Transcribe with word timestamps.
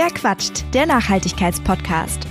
Wer 0.00 0.10
quatscht? 0.10 0.64
Der 0.74 0.86
Nachhaltigkeitspodcast. 0.86 2.24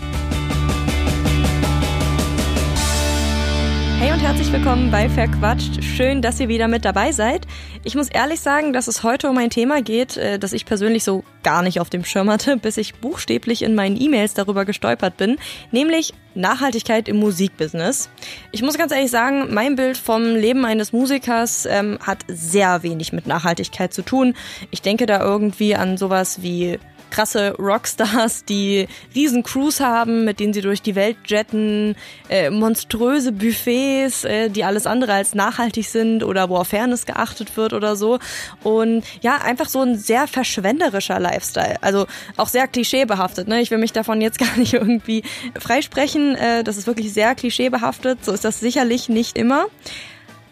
Hey 4.00 4.14
und 4.14 4.20
herzlich 4.22 4.54
willkommen 4.54 4.90
bei 4.90 5.10
Verquatscht. 5.10 5.84
Schön, 5.84 6.22
dass 6.22 6.40
ihr 6.40 6.48
wieder 6.48 6.70
mit 6.70 6.86
dabei 6.86 7.12
seid. 7.12 7.46
Ich 7.84 7.94
muss 7.94 8.08
ehrlich 8.08 8.40
sagen, 8.40 8.72
dass 8.72 8.88
es 8.88 9.04
heute 9.04 9.30
um 9.30 9.38
ein 9.38 9.50
Thema 9.50 9.82
geht, 9.82 10.16
äh, 10.16 10.40
das 10.40 10.54
ich 10.54 10.66
persönlich 10.66 11.04
so 11.04 11.26
gar 11.44 11.62
nicht 11.62 11.82
auf 11.82 11.90
dem 11.90 12.06
Schirm 12.06 12.30
hatte, 12.30 12.56
bis 12.62 12.78
ich 12.78 12.96
buchstäblich 12.96 13.64
in 13.64 13.76
meinen 13.76 14.00
E-Mails 14.00 14.34
darüber 14.34 14.64
gestolpert 14.64 15.18
bin, 15.18 15.38
nämlich 15.72 16.14
Nachhaltigkeit 16.36 17.10
im 17.10 17.18
Musikbusiness. 17.18 18.10
Ich 18.54 18.62
muss 18.62 18.78
ganz 18.78 18.94
ehrlich 18.94 19.12
sagen, 19.12 19.54
mein 19.54 19.76
Bild 19.76 19.98
vom 19.98 20.24
Leben 20.24 20.64
eines 20.64 20.94
Musikers 20.94 21.66
ähm, 21.66 22.00
hat 22.02 22.20
sehr 22.30 22.82
wenig 22.84 23.12
mit 23.12 23.28
Nachhaltigkeit 23.28 23.94
zu 23.94 24.04
tun. 24.04 24.36
Ich 24.72 24.82
denke 24.82 25.06
da 25.06 25.20
irgendwie 25.20 25.76
an 25.76 25.98
sowas 25.98 26.42
wie 26.42 26.80
krasse 27.10 27.56
Rockstars, 27.58 28.46
die 28.46 28.88
riesen 29.16 29.44
Crews 29.44 29.80
haben, 29.80 30.26
mit 30.26 30.40
denen 30.40 30.54
sie 30.54 30.62
durch 30.62 30.82
die 30.82 30.96
Welt 30.96 31.18
jetten, 31.26 31.96
äh, 32.30 32.50
monströse 32.50 33.32
Buffets, 33.32 34.24
äh, 34.24 34.50
die 34.50 34.64
alles 34.64 34.86
andere 34.86 35.14
als 35.14 35.36
nachhaltig 35.36 35.88
sind 35.88 36.24
oder 36.24 36.50
wo 36.50 36.58
auf 36.58 36.70
Fairness 36.70 37.06
geachtet 37.06 37.58
wird 37.58 37.74
oder 37.74 37.96
so. 37.96 38.20
Und 38.64 39.04
ja, 39.22 39.38
einfach 39.38 39.70
so 39.70 39.82
ein 39.82 39.98
sehr 39.98 40.28
verschwenderischer 40.28 41.20
Lifestyle. 41.20 41.78
Also 41.82 42.08
auch 42.36 42.48
sehr 42.48 42.68
klischeebehaftet. 42.68 43.48
Ne? 43.48 43.62
Ich 43.62 43.72
will 43.72 43.78
mich 43.78 43.94
davon 43.94 44.22
jetzt 44.22 44.40
gar 44.40 44.58
nicht 44.58 44.74
irgendwie 44.74 45.24
freisprechen. 45.60 46.36
Äh, 46.36 46.64
das 46.64 46.78
ist 46.78 46.88
wirklich 46.88 47.14
sehr 47.14 47.36
klischeebehaftet. 47.36 48.24
So 48.24 48.32
ist 48.32 48.46
das 48.46 48.60
sicherlich 48.60 49.10
nicht 49.10 49.38
immer. 49.38 49.66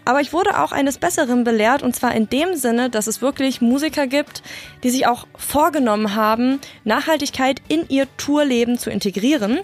Aber 0.06 0.22
ich 0.22 0.32
wurde 0.32 0.62
auch 0.62 0.72
eines 0.72 1.00
Besseren 1.00 1.44
belehrt 1.44 1.82
und 1.82 1.96
zwar 1.96 2.14
in 2.14 2.30
dem 2.30 2.56
Sinne, 2.56 2.90
dass 2.92 3.08
es 3.08 3.22
wirklich 3.22 3.60
Musiker 3.60 4.06
gibt, 4.06 4.44
die 4.84 4.92
sich 4.92 5.08
auch 5.08 5.28
vorgenommen 5.36 6.16
haben, 6.16 6.60
Nachhaltigkeit 6.84 7.62
in 7.68 7.90
ihr 7.90 8.08
Tourleben 8.18 8.78
zu 8.78 8.92
integrieren. 8.92 9.60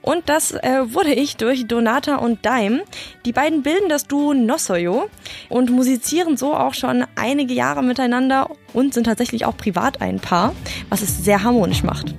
Und 0.00 0.28
das 0.28 0.52
äh, 0.52 0.82
wurde 0.92 1.14
ich 1.14 1.36
durch 1.36 1.66
Donata 1.66 2.16
und 2.16 2.44
Daim. 2.44 2.82
Die 3.24 3.32
beiden 3.32 3.62
bilden 3.62 3.88
das 3.88 4.06
Duo 4.06 4.34
Nossoyo 4.34 5.08
und 5.48 5.70
musizieren 5.70 6.36
so 6.36 6.54
auch 6.54 6.74
schon 6.74 7.06
einige 7.14 7.54
Jahre 7.54 7.82
miteinander 7.82 8.50
und 8.74 8.92
sind 8.92 9.04
tatsächlich 9.04 9.46
auch 9.46 9.56
privat 9.56 10.02
ein 10.02 10.20
Paar, 10.20 10.54
was 10.90 11.00
es 11.00 11.24
sehr 11.24 11.42
harmonisch 11.42 11.82
macht. 11.82 12.14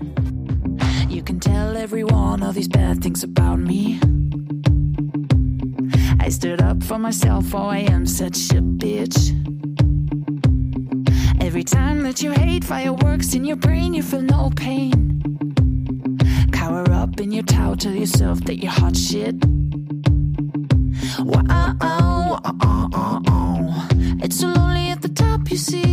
You 1.09 1.23
can 1.23 1.39
tell 1.39 1.75
everyone 1.75 2.43
all 2.43 2.53
these 2.53 2.69
bad 2.69 3.01
things 3.01 3.23
about 3.23 3.57
me. 3.57 3.99
I 6.25 6.29
stood 6.29 6.59
up 6.59 6.81
for 6.81 6.97
myself, 6.97 7.53
oh, 7.53 7.67
I 7.67 7.77
am 7.77 8.07
such 8.07 8.49
a 8.49 8.59
bitch. 8.59 9.29
Every 11.39 11.63
time 11.63 12.01
that 12.01 12.23
you 12.23 12.31
hate 12.31 12.63
fireworks 12.63 13.35
in 13.35 13.45
your 13.45 13.57
brain, 13.57 13.93
you 13.93 14.01
feel 14.01 14.23
no 14.23 14.49
pain. 14.55 15.21
Cower 16.51 16.89
up 16.91 17.21
in 17.21 17.31
your 17.31 17.43
towel, 17.43 17.75
tell 17.75 17.93
yourself 17.93 18.43
that 18.45 18.55
you're 18.55 18.71
hot 18.71 18.97
shit. 18.97 19.35
Wow, 21.19 21.75
oh, 21.81 22.39
oh, 22.43 22.89
oh, 22.91 23.21
oh. 23.27 23.87
It's 24.23 24.39
so 24.39 24.47
lonely 24.47 24.89
at 24.89 25.03
the 25.03 25.09
top, 25.09 25.51
you 25.51 25.57
see. 25.57 25.84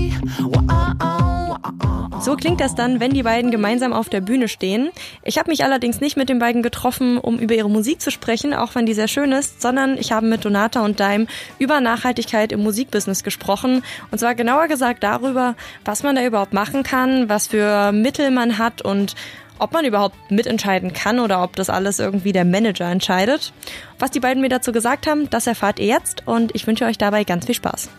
So 2.22 2.36
klingt 2.36 2.60
das 2.60 2.76
dann, 2.76 3.00
wenn 3.00 3.10
die 3.12 3.24
beiden 3.24 3.50
gemeinsam 3.50 3.92
auf 3.92 4.08
der 4.08 4.20
Bühne 4.20 4.46
stehen. 4.46 4.90
Ich 5.24 5.38
habe 5.38 5.50
mich 5.50 5.64
allerdings 5.64 6.00
nicht 6.00 6.16
mit 6.16 6.28
den 6.28 6.38
beiden 6.38 6.62
getroffen, 6.62 7.18
um 7.18 7.36
über 7.36 7.56
ihre 7.56 7.68
Musik 7.68 8.00
zu 8.00 8.12
sprechen, 8.12 8.54
auch 8.54 8.76
wenn 8.76 8.86
die 8.86 8.94
sehr 8.94 9.08
schön 9.08 9.32
ist, 9.32 9.60
sondern 9.60 9.98
ich 9.98 10.12
habe 10.12 10.26
mit 10.26 10.44
Donata 10.44 10.84
und 10.84 11.00
Daim 11.00 11.26
über 11.58 11.80
Nachhaltigkeit 11.80 12.52
im 12.52 12.62
Musikbusiness 12.62 13.24
gesprochen. 13.24 13.82
Und 14.12 14.18
zwar 14.18 14.36
genauer 14.36 14.68
gesagt 14.68 15.02
darüber, 15.02 15.56
was 15.84 16.04
man 16.04 16.14
da 16.14 16.24
überhaupt 16.24 16.52
machen 16.52 16.84
kann, 16.84 17.28
was 17.28 17.48
für 17.48 17.90
Mittel 17.90 18.30
man 18.30 18.56
hat 18.56 18.82
und 18.82 19.16
ob 19.58 19.72
man 19.72 19.84
überhaupt 19.84 20.30
mitentscheiden 20.30 20.92
kann 20.92 21.18
oder 21.18 21.42
ob 21.42 21.56
das 21.56 21.70
alles 21.70 21.98
irgendwie 21.98 22.30
der 22.30 22.44
Manager 22.44 22.88
entscheidet. 22.88 23.52
Was 23.98 24.12
die 24.12 24.20
beiden 24.20 24.42
mir 24.42 24.48
dazu 24.48 24.70
gesagt 24.70 25.08
haben, 25.08 25.28
das 25.28 25.48
erfahrt 25.48 25.80
ihr 25.80 25.86
jetzt 25.86 26.22
und 26.24 26.54
ich 26.54 26.68
wünsche 26.68 26.84
euch 26.84 26.98
dabei 26.98 27.24
ganz 27.24 27.46
viel 27.46 27.56
Spaß. 27.56 27.90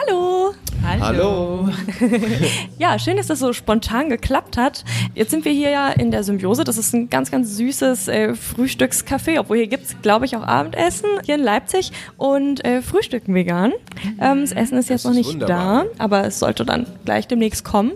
Hallo. 0.00 0.54
Hallo. 1.00 1.68
ja, 2.78 2.98
schön, 2.98 3.16
dass 3.16 3.26
das 3.26 3.40
so 3.40 3.52
spontan 3.52 4.08
geklappt 4.08 4.56
hat. 4.56 4.84
Jetzt 5.14 5.30
sind 5.30 5.44
wir 5.44 5.52
hier 5.52 5.70
ja 5.70 5.88
in 5.88 6.10
der 6.10 6.22
Symbiose. 6.22 6.62
Das 6.62 6.78
ist 6.78 6.94
ein 6.94 7.10
ganz, 7.10 7.30
ganz 7.30 7.56
süßes 7.56 8.08
äh, 8.08 8.34
Frühstückscafé, 8.34 9.40
obwohl 9.40 9.56
hier 9.56 9.66
gibt's, 9.66 9.96
glaube 10.00 10.24
ich, 10.24 10.36
auch 10.36 10.42
Abendessen 10.42 11.08
hier 11.24 11.34
in 11.34 11.42
Leipzig 11.42 11.92
und 12.16 12.64
äh, 12.64 12.80
Frühstücken 12.80 13.34
vegan. 13.34 13.72
Ähm, 14.20 14.42
das 14.42 14.52
Essen 14.52 14.78
ist 14.78 14.88
jetzt 14.88 15.04
noch 15.04 15.14
nicht 15.14 15.32
wunderbar. 15.32 15.84
da, 15.84 16.04
aber 16.04 16.24
es 16.26 16.38
sollte 16.38 16.64
dann 16.64 16.86
gleich 17.04 17.26
demnächst 17.26 17.64
kommen. 17.64 17.92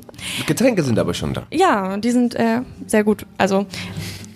Getränke 0.47 0.83
sind 0.83 0.99
aber 0.99 1.15
schon 1.15 1.35
da. 1.35 1.45
Ja, 1.53 1.97
die 1.97 2.11
sind 2.11 2.35
äh, 2.35 2.63
sehr 2.87 3.05
gut. 3.05 3.27
Also 3.39 3.67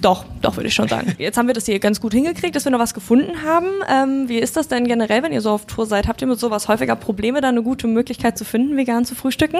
doch, 0.03 0.25
doch 0.43 0.57
würde 0.57 0.69
ich 0.69 0.75
schon 0.75 0.89
sagen. 0.89 1.15
Jetzt 1.19 1.39
haben 1.39 1.47
wir 1.47 1.55
das 1.55 1.67
hier 1.67 1.79
ganz 1.79 2.01
gut 2.01 2.12
hingekriegt, 2.12 2.55
dass 2.55 2.65
wir 2.65 2.73
noch 2.73 2.79
was 2.79 2.95
gefunden 2.95 3.43
haben. 3.45 3.67
Ähm, 3.89 4.29
wie 4.29 4.39
ist 4.39 4.57
das 4.57 4.69
denn 4.69 4.87
generell, 4.87 5.23
wenn 5.23 5.33
ihr 5.33 5.41
so 5.41 5.51
auf 5.51 5.67
Tour 5.67 5.87
seid? 5.87 6.07
Habt 6.07 6.21
ihr 6.21 6.29
mit 6.29 6.39
sowas 6.39 6.69
häufiger 6.69 6.97
Probleme, 6.97 7.41
da 7.41 7.49
eine 7.49 7.62
gute 7.62 7.87
Möglichkeit 7.87 8.37
zu 8.37 8.45
finden, 8.45 8.77
vegan 8.77 9.05
zu 9.05 9.15
frühstücken? 9.15 9.59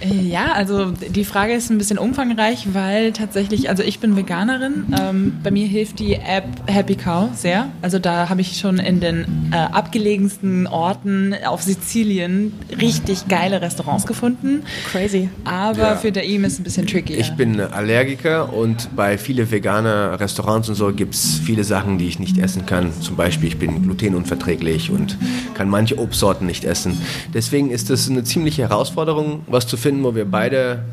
Äh, 0.00 0.14
ja, 0.14 0.52
also 0.52 0.90
die 0.90 1.24
Frage 1.24 1.54
ist 1.54 1.70
ein 1.70 1.78
bisschen 1.78 1.98
umfangreich, 1.98 2.68
weil 2.72 3.12
tatsächlich, 3.12 3.68
also 3.70 3.82
ich 3.82 4.00
bin 4.00 4.16
Veganerin. 4.16 4.86
Ähm, 4.98 5.40
bei 5.42 5.50
mir 5.50 5.66
hilft 5.66 6.00
die 6.00 6.14
App 6.14 6.44
Happy 6.66 6.96
Cow 6.96 7.30
sehr. 7.34 7.70
Also 7.80 7.98
da 7.98 8.28
habe 8.28 8.40
ich 8.40 8.58
schon 8.58 8.78
in 8.78 9.00
den 9.00 9.50
äh, 9.52 9.56
abgelegensten 9.56 10.66
Orten 10.66 11.34
auf 11.46 11.62
Sizilien 11.62 12.52
richtig 12.80 13.28
geile 13.28 13.62
Restaurants 13.62 14.06
gefunden. 14.06 14.64
Crazy. 14.90 15.28
Aber 15.44 15.78
ja. 15.78 15.96
für 15.96 16.12
Daim 16.12 16.44
ist 16.44 16.54
es 16.54 16.60
ein 16.60 16.64
bisschen 16.64 16.86
tricky. 16.86 17.14
Ich 17.14 17.32
bin 17.32 17.60
Allergiker 17.60 18.52
und 18.52 18.94
bei 18.96 19.18
vielen 19.18 19.50
Veganer 19.50 19.67
veganer 19.68 20.18
Restaurants 20.18 20.70
und 20.70 20.76
so 20.76 20.92
gibt 20.94 21.14
es 21.14 21.38
viele 21.44 21.62
Sachen, 21.62 21.98
die 21.98 22.08
ich 22.08 22.18
nicht 22.18 22.38
essen 22.38 22.64
kann. 22.64 22.90
Zum 23.02 23.16
Beispiel, 23.16 23.48
ich 23.48 23.58
bin 23.58 23.82
glutenunverträglich 23.82 24.90
und 24.90 25.18
kann 25.52 25.68
manche 25.68 25.98
Obstsorten 25.98 26.46
nicht 26.46 26.64
essen. 26.64 26.98
Deswegen 27.34 27.70
ist 27.70 27.90
es 27.90 28.08
eine 28.08 28.24
ziemliche 28.24 28.62
Herausforderung, 28.62 29.42
was 29.46 29.66
zu 29.66 29.76
finden, 29.76 30.04
wo 30.04 30.14
wir 30.14 30.24
beide 30.24 30.84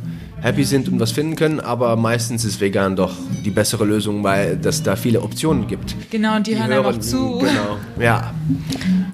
happy 0.42 0.64
sind 0.64 0.90
und 0.90 1.00
was 1.00 1.12
finden 1.12 1.36
können, 1.36 1.60
aber 1.60 1.96
meistens 1.96 2.46
ist 2.46 2.60
vegan 2.62 2.96
doch 2.96 3.14
die 3.44 3.50
bessere 3.50 3.86
Lösung, 3.86 4.24
weil 4.24 4.60
es 4.64 4.84
da 4.84 4.96
viele 4.96 5.22
Optionen 5.22 5.68
gibt. 5.68 5.96
Genau, 6.12 6.36
und 6.36 6.48
die, 6.48 6.52
die 6.52 6.60
hören, 6.60 6.72
einfach 6.72 7.00
zu. 7.00 7.40
Genau, 7.40 7.78
ja. 8.00 8.34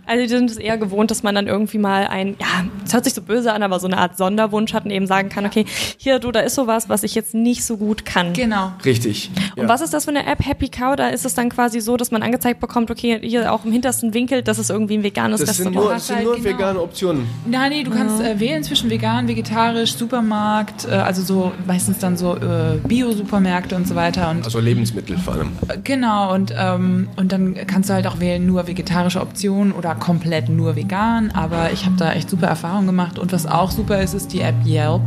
Also 0.06 0.24
die 0.24 0.30
sind 0.30 0.52
es 0.52 0.58
eher 0.58 0.78
gewohnt, 0.78 1.10
dass 1.10 1.24
man 1.24 1.36
dann 1.36 1.48
irgendwie 1.48 1.78
mal 1.78 2.08
ein, 2.08 2.36
ja, 2.40 2.66
es 2.86 2.94
hört 2.94 3.06
sich 3.06 3.14
so 3.14 3.22
böse 3.22 3.54
an, 3.54 3.64
aber 3.64 3.80
so 3.80 3.88
eine 3.88 3.98
Art 3.98 4.18
Sonderwunsch 4.18 4.74
hat 4.74 4.86
und 4.86 4.92
eben 4.92 5.08
sagen 5.08 5.30
kann, 5.30 5.46
okay, 5.46 5.66
hier 5.98 6.20
du, 6.20 6.32
da 6.32 6.42
ist 6.42 6.56
sowas, 6.56 6.90
was 6.90 7.04
ich 7.04 7.16
jetzt 7.16 7.34
nicht 7.34 7.64
so 7.64 7.78
gut 7.78 8.04
kann. 8.04 8.34
Genau. 8.34 8.74
Richtig. 8.84 9.32
Und 9.56 9.64
ja. 9.64 9.70
was 9.70 9.82
ist 9.82 9.94
das 9.94 10.06
für 10.06 10.12
eine 10.12 10.26
App, 10.26 10.46
Happy 10.46 10.70
Cow? 10.70 10.96
Da 10.96 11.10
ist 11.10 11.26
es 11.26 11.34
dann 11.34 11.50
quasi 11.50 11.80
so, 11.80 11.98
dass 11.98 12.12
man 12.12 12.24
angezeigt 12.24 12.60
bekommt, 12.60 12.92
okay, 12.92 13.20
hier 13.22 13.54
auch 13.54 13.64
im 13.64 13.72
hintersten 13.72 14.14
Winkel, 14.14 14.42
das 14.42 14.60
ist 14.60 14.70
irgendwie 14.70 14.98
ein 14.98 15.04
veganes 15.04 15.40
das 15.40 15.50
Restaurant. 15.50 15.76
Sind 15.76 15.84
nur, 15.84 15.94
das 15.94 16.08
sind 16.08 16.16
halt 16.18 16.26
nur 16.26 16.36
genau. 16.36 16.50
vegane 16.50 16.82
Optionen. 16.82 17.28
Nein, 17.46 17.72
nee, 17.72 17.84
du 17.84 17.92
kannst 17.92 18.22
äh, 18.22 18.40
wählen 18.40 18.64
zwischen 18.64 18.90
vegan, 18.90 19.28
vegetarisch, 19.28 19.94
Supermarkt, 19.94 20.86
äh, 20.86 21.11
also 21.12 21.24
so 21.24 21.52
meistens 21.68 22.00
dann 22.00 22.16
so 22.16 22.38
äh, 22.38 22.78
Bio-Supermärkte 22.88 23.76
und 23.76 23.86
so 23.86 23.96
weiter. 23.96 24.30
Und, 24.30 24.46
also 24.46 24.60
Lebensmittel 24.60 25.18
vor 25.18 25.34
allem. 25.34 25.52
Äh, 25.68 25.78
genau, 25.84 26.34
und, 26.34 26.54
ähm, 26.58 27.10
und 27.18 27.34
dann 27.34 27.56
kannst 27.68 27.90
du 27.90 27.94
halt 27.94 28.08
auch 28.08 28.22
wählen, 28.22 28.46
nur 28.46 28.68
vegetarische 28.68 29.20
Optionen 29.20 29.74
oder 29.74 29.94
komplett 29.96 30.48
nur 30.48 30.78
vegan. 30.78 31.32
Aber 31.32 31.74
ich 31.74 31.86
habe 31.86 31.98
da 31.98 32.14
echt 32.14 32.30
super 32.30 32.48
Erfahrungen 32.48 32.88
gemacht. 32.88 33.20
Und 33.20 33.34
was 33.34 33.46
auch 33.46 33.72
super 33.72 34.02
ist, 34.02 34.14
ist 34.14 34.32
die 34.32 34.40
App 34.40 34.56
Yelp. 34.66 35.02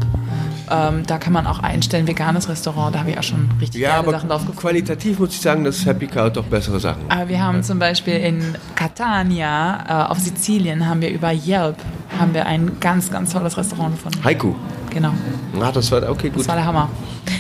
Ähm, 0.70 1.04
da 1.06 1.18
kann 1.18 1.32
man 1.32 1.46
auch 1.46 1.58
einstellen, 1.60 2.06
veganes 2.06 2.48
Restaurant, 2.48 2.94
da 2.94 3.00
habe 3.00 3.10
ich 3.10 3.18
auch 3.18 3.22
schon 3.22 3.50
richtig 3.60 3.82
ja, 3.82 4.00
geile 4.00 4.12
Sachen 4.12 4.28
drauf 4.30 4.40
gefunden. 4.40 4.60
Qualitativ 4.60 5.18
muss 5.18 5.30
ich 5.30 5.40
sagen, 5.40 5.62
dass 5.62 5.84
Happy 5.84 6.06
Cow 6.06 6.32
doch 6.32 6.44
bessere 6.44 6.80
Sachen 6.80 7.02
Aber 7.10 7.28
wir 7.28 7.42
haben 7.42 7.62
zum 7.62 7.78
Beispiel 7.78 8.14
in 8.14 8.42
Catania 8.74 10.06
äh, 10.06 10.10
auf 10.10 10.18
Sizilien 10.18 10.86
haben 10.88 11.02
wir 11.02 11.10
über 11.10 11.32
Yelp 11.32 11.76
haben 12.18 12.32
wir 12.32 12.46
ein 12.46 12.78
ganz, 12.80 13.10
ganz 13.10 13.32
tolles 13.32 13.56
Restaurant 13.56 13.96
gefunden. 13.96 14.24
Haiku. 14.24 14.54
Genau. 14.94 15.12
Ah, 15.60 15.72
das 15.72 15.90
war 15.90 16.08
okay, 16.08 16.30
gut. 16.30 16.40
Das 16.40 16.48
war 16.48 16.54
der 16.54 16.64
Hammer. 16.64 16.88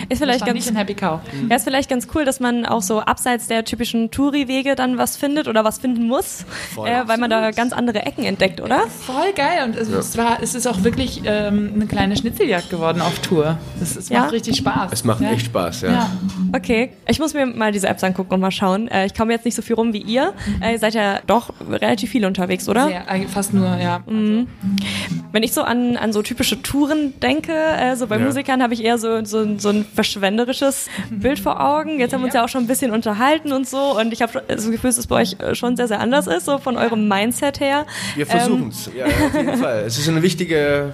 Ist 0.08 0.18
vielleicht 0.18 0.44
ganz, 0.44 0.66
nicht 0.66 0.76
Happy 0.76 0.94
Cow. 0.94 1.20
Ja, 1.48 1.56
ist 1.56 1.64
vielleicht 1.64 1.90
ganz 1.90 2.08
cool, 2.14 2.24
dass 2.24 2.40
man 2.40 2.66
auch 2.66 2.82
so 2.82 3.00
abseits 3.00 3.46
der 3.46 3.64
typischen 3.64 4.10
Touri-Wege 4.10 4.74
dann 4.74 4.98
was 4.98 5.16
findet 5.16 5.48
oder 5.48 5.64
was 5.64 5.78
finden 5.78 6.06
muss, 6.06 6.44
äh, 6.84 7.02
weil 7.06 7.18
man 7.18 7.30
da 7.30 7.50
ganz 7.50 7.72
andere 7.72 8.04
Ecken 8.04 8.24
entdeckt, 8.24 8.60
oder? 8.60 8.82
Voll 8.88 9.32
geil 9.34 9.64
und 9.64 9.76
es, 9.76 9.90
ja. 9.90 9.98
es, 9.98 10.16
war, 10.16 10.42
es 10.42 10.54
ist 10.54 10.66
auch 10.66 10.82
wirklich 10.82 11.22
ähm, 11.24 11.72
eine 11.74 11.86
kleine 11.86 12.16
Schnitzeljagd 12.16 12.70
geworden 12.70 13.00
auf 13.00 13.18
Tour. 13.20 13.58
Es, 13.80 13.96
es 13.96 14.08
ja? 14.08 14.20
macht 14.20 14.32
richtig 14.32 14.56
Spaß. 14.56 14.92
Es 14.92 15.04
macht 15.04 15.20
ja. 15.20 15.30
echt 15.30 15.46
Spaß, 15.46 15.82
ja. 15.82 16.10
Okay, 16.54 16.90
ich 17.08 17.18
muss 17.18 17.34
mir 17.34 17.46
mal 17.46 17.72
diese 17.72 17.88
Apps 17.88 18.04
angucken 18.04 18.34
und 18.34 18.40
mal 18.40 18.50
schauen. 18.50 18.88
Äh, 18.88 19.06
ich 19.06 19.14
komme 19.14 19.32
jetzt 19.32 19.44
nicht 19.44 19.54
so 19.54 19.62
viel 19.62 19.76
rum 19.76 19.92
wie 19.92 20.02
ihr. 20.02 20.32
Mhm. 20.46 20.62
Äh, 20.62 20.72
ihr 20.72 20.78
seid 20.78 20.94
ja 20.94 21.20
doch 21.26 21.52
relativ 21.68 22.10
viel 22.10 22.24
unterwegs, 22.24 22.68
oder? 22.68 22.88
Sehr, 22.88 23.04
fast 23.28 23.54
nur, 23.54 23.76
ja. 23.76 24.02
Mhm. 24.06 24.48
Wenn 25.32 25.42
ich 25.42 25.52
so 25.52 25.62
an, 25.62 25.96
an 25.96 26.12
so 26.12 26.22
typische 26.22 26.62
Touren 26.62 27.18
denke, 27.20 27.52
äh, 27.52 27.96
so 27.96 28.06
bei 28.06 28.18
Musikern 28.18 28.62
habe 28.62 28.74
ich 28.74 28.84
eher 28.84 28.98
so, 28.98 29.24
so, 29.24 29.58
so 29.58 29.68
ein 29.70 29.84
verschwenderisches 29.94 30.88
Bild 31.10 31.38
vor 31.38 31.60
Augen. 31.60 32.00
Jetzt 32.00 32.12
haben 32.12 32.20
wir 32.20 32.26
uns 32.26 32.34
ja 32.34 32.44
auch 32.44 32.48
schon 32.48 32.64
ein 32.64 32.66
bisschen 32.66 32.90
unterhalten 32.90 33.52
und 33.52 33.68
so 33.68 33.98
und 33.98 34.12
ich 34.12 34.22
habe 34.22 34.42
das 34.46 34.70
Gefühl, 34.70 34.90
dass 34.90 34.98
es 34.98 35.06
bei 35.06 35.22
euch 35.22 35.36
schon 35.52 35.76
sehr, 35.76 35.88
sehr 35.88 36.00
anders 36.00 36.26
ist, 36.26 36.46
so 36.46 36.58
von 36.58 36.76
eurem 36.76 37.08
Mindset 37.08 37.60
her. 37.60 37.86
Wir 38.14 38.26
versuchen 38.26 38.68
es, 38.68 38.88
ähm. 38.88 38.92
ja, 38.96 39.06
auf 39.06 39.34
jeden 39.34 39.58
Fall. 39.58 39.84
Es 39.86 39.98
ist 39.98 40.08
eine 40.08 40.22
wichtige 40.22 40.92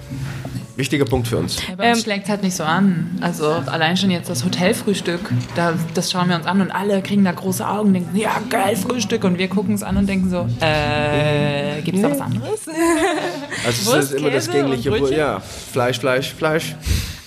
Wichtiger 0.81 1.05
Punkt 1.05 1.27
für 1.27 1.37
uns. 1.37 1.57
Ja, 1.67 1.75
bei 1.75 1.89
uns 1.89 1.99
ähm, 1.99 2.03
schlägt 2.05 2.29
halt 2.29 2.43
nicht 2.43 2.55
so 2.55 2.63
an. 2.63 3.17
Also 3.21 3.51
allein 3.51 3.97
schon 3.97 4.09
jetzt 4.09 4.29
das 4.29 4.45
Hotelfrühstück, 4.45 5.19
da, 5.55 5.73
das 5.93 6.11
schauen 6.11 6.29
wir 6.29 6.35
uns 6.35 6.45
an 6.45 6.61
und 6.61 6.71
alle 6.71 7.01
kriegen 7.01 7.23
da 7.23 7.31
große 7.31 7.67
Augen 7.67 7.89
und 7.89 7.93
denken, 7.93 8.15
ja 8.15 8.41
geil, 8.49 8.75
Frühstück. 8.75 9.23
Und 9.23 9.37
wir 9.37 9.47
gucken 9.47 9.75
es 9.75 9.83
an 9.83 9.97
und 9.97 10.07
denken 10.07 10.29
so, 10.29 10.47
äh, 10.61 11.81
gibt 11.83 11.97
es 11.97 12.03
da 12.03 12.11
was 12.11 12.21
anderes? 12.21 12.61
Also 13.65 13.95
es 13.95 14.05
ist 14.11 14.13
immer 14.13 14.31
das 14.31 14.49
gängliche, 14.49 15.15
ja, 15.15 15.39
Fleisch, 15.39 15.99
Fleisch, 15.99 16.33
Fleisch. 16.33 16.75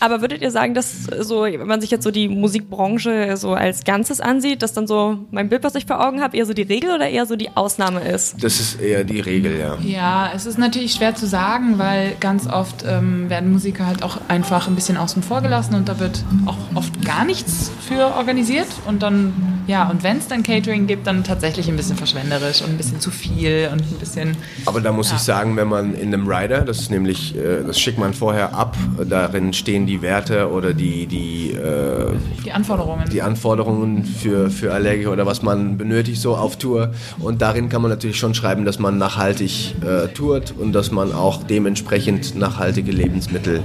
Aber 0.05 0.21
würdet 0.21 0.43
ihr 0.43 0.51
sagen, 0.51 0.75
dass 0.75 1.05
so, 1.05 1.45
wenn 1.45 1.67
man 1.67 1.81
sich 1.81 1.91
jetzt 1.91 2.05
so 2.05 2.11
die 2.11 2.29
Musikbranche 2.29 3.39
so 3.39 3.55
als 3.55 3.85
Ganzes 3.85 4.21
ansieht, 4.21 4.61
dass 4.61 4.75
dann 4.75 4.87
so 4.87 5.17
mein 5.31 5.49
Bild, 5.49 5.65
was 5.65 5.75
ich 5.77 5.87
vor 5.87 6.07
Augen 6.07 6.21
habe, 6.21 6.37
eher 6.37 6.45
so 6.45 6.53
die 6.53 6.61
Regel 6.61 6.91
oder 6.95 7.09
eher 7.09 7.25
so 7.25 7.37
die 7.37 7.57
Ausnahme 7.57 8.01
ist? 8.03 8.45
Das 8.45 8.61
ist 8.61 8.83
eher 8.83 9.03
die 9.05 9.21
Regel, 9.21 9.59
ja. 9.59 9.79
Ja, 9.83 10.31
es 10.37 10.45
ist 10.45 10.59
natürlich 10.59 10.93
schwer 10.93 11.15
zu 11.15 11.27
sagen, 11.27 11.79
weil 11.79 12.17
ganz 12.21 12.47
oft 12.47 12.85
ähm, 12.87 13.31
werden 13.31 13.51
Musiker 13.51 13.87
halt 13.87 14.03
auch 14.03 14.19
einfach 14.29 14.69
ein 14.69 14.75
bisschen 14.75 14.99
außen 14.99 15.23
vor 15.23 15.41
gelassen 15.41 15.75
und 15.75 15.89
da 15.89 15.99
wird 15.99 16.23
auch 16.45 16.59
oft 16.75 17.03
gar 17.03 17.25
nichts 17.25 17.71
für 17.89 18.15
organisiert 18.15 18.69
und 18.87 19.03
dann, 19.03 19.63
ja, 19.67 19.89
und 19.89 20.03
wenn 20.03 20.19
es 20.19 20.29
dann 20.29 20.43
Catering 20.43 20.87
gibt, 20.87 21.07
dann 21.07 21.25
tatsächlich 21.25 21.67
ein 21.69 21.77
bisschen 21.77 21.97
verschwenderisch 21.97 22.61
und 22.61 22.73
ein 22.73 22.77
bisschen 22.77 23.01
zu 23.01 23.11
viel 23.11 23.71
und 23.73 23.81
ein 23.81 23.99
bisschen. 23.99 24.37
Aber 24.67 24.83
da 24.83 24.93
muss 24.93 25.09
ja. 25.09 25.17
ich 25.17 25.23
sagen, 25.23 25.57
wenn 25.57 25.69
man 25.69 25.95
in 25.95 26.13
einem 26.13 26.29
Rider, 26.29 26.61
das 26.61 26.81
ist 26.81 26.91
nämlich, 26.91 27.35
äh, 27.39 27.63
das 27.67 27.81
schickt 27.81 27.99
man 27.99 28.13
vorher 28.13 28.53
ab, 28.53 28.77
darin 29.09 29.55
stehen 29.55 29.87
die 29.87 29.94
die 29.95 30.03
Werte 30.03 30.51
oder 30.51 30.75
die, 30.75 31.07
die, 31.07 31.53
äh, 31.53 32.13
die 32.45 32.51
Anforderungen. 32.51 33.09
Die 33.11 33.23
Anforderungen 33.23 34.05
für, 34.05 34.51
für 34.51 34.73
Allergiker 34.73 35.13
oder 35.13 35.25
was 35.25 35.43
man 35.43 35.79
benötigt 35.79 36.21
so 36.21 36.37
auf 36.37 36.57
Tour. 36.57 36.91
Und 37.21 37.41
darin 37.43 37.69
kann 37.69 37.81
man 37.81 37.93
natürlich 37.93 38.19
schon 38.19 38.35
schreiben, 38.35 38.65
dass 38.65 38.81
man 38.81 38.99
nachhaltig 38.99 39.75
äh, 39.83 40.09
tourt 40.09 40.53
und 40.59 40.73
dass 40.73 40.91
man 40.91 41.13
auch 41.13 41.45
dementsprechend 41.45 42.35
nachhaltige 42.35 42.91
Lebensmittel 42.91 43.63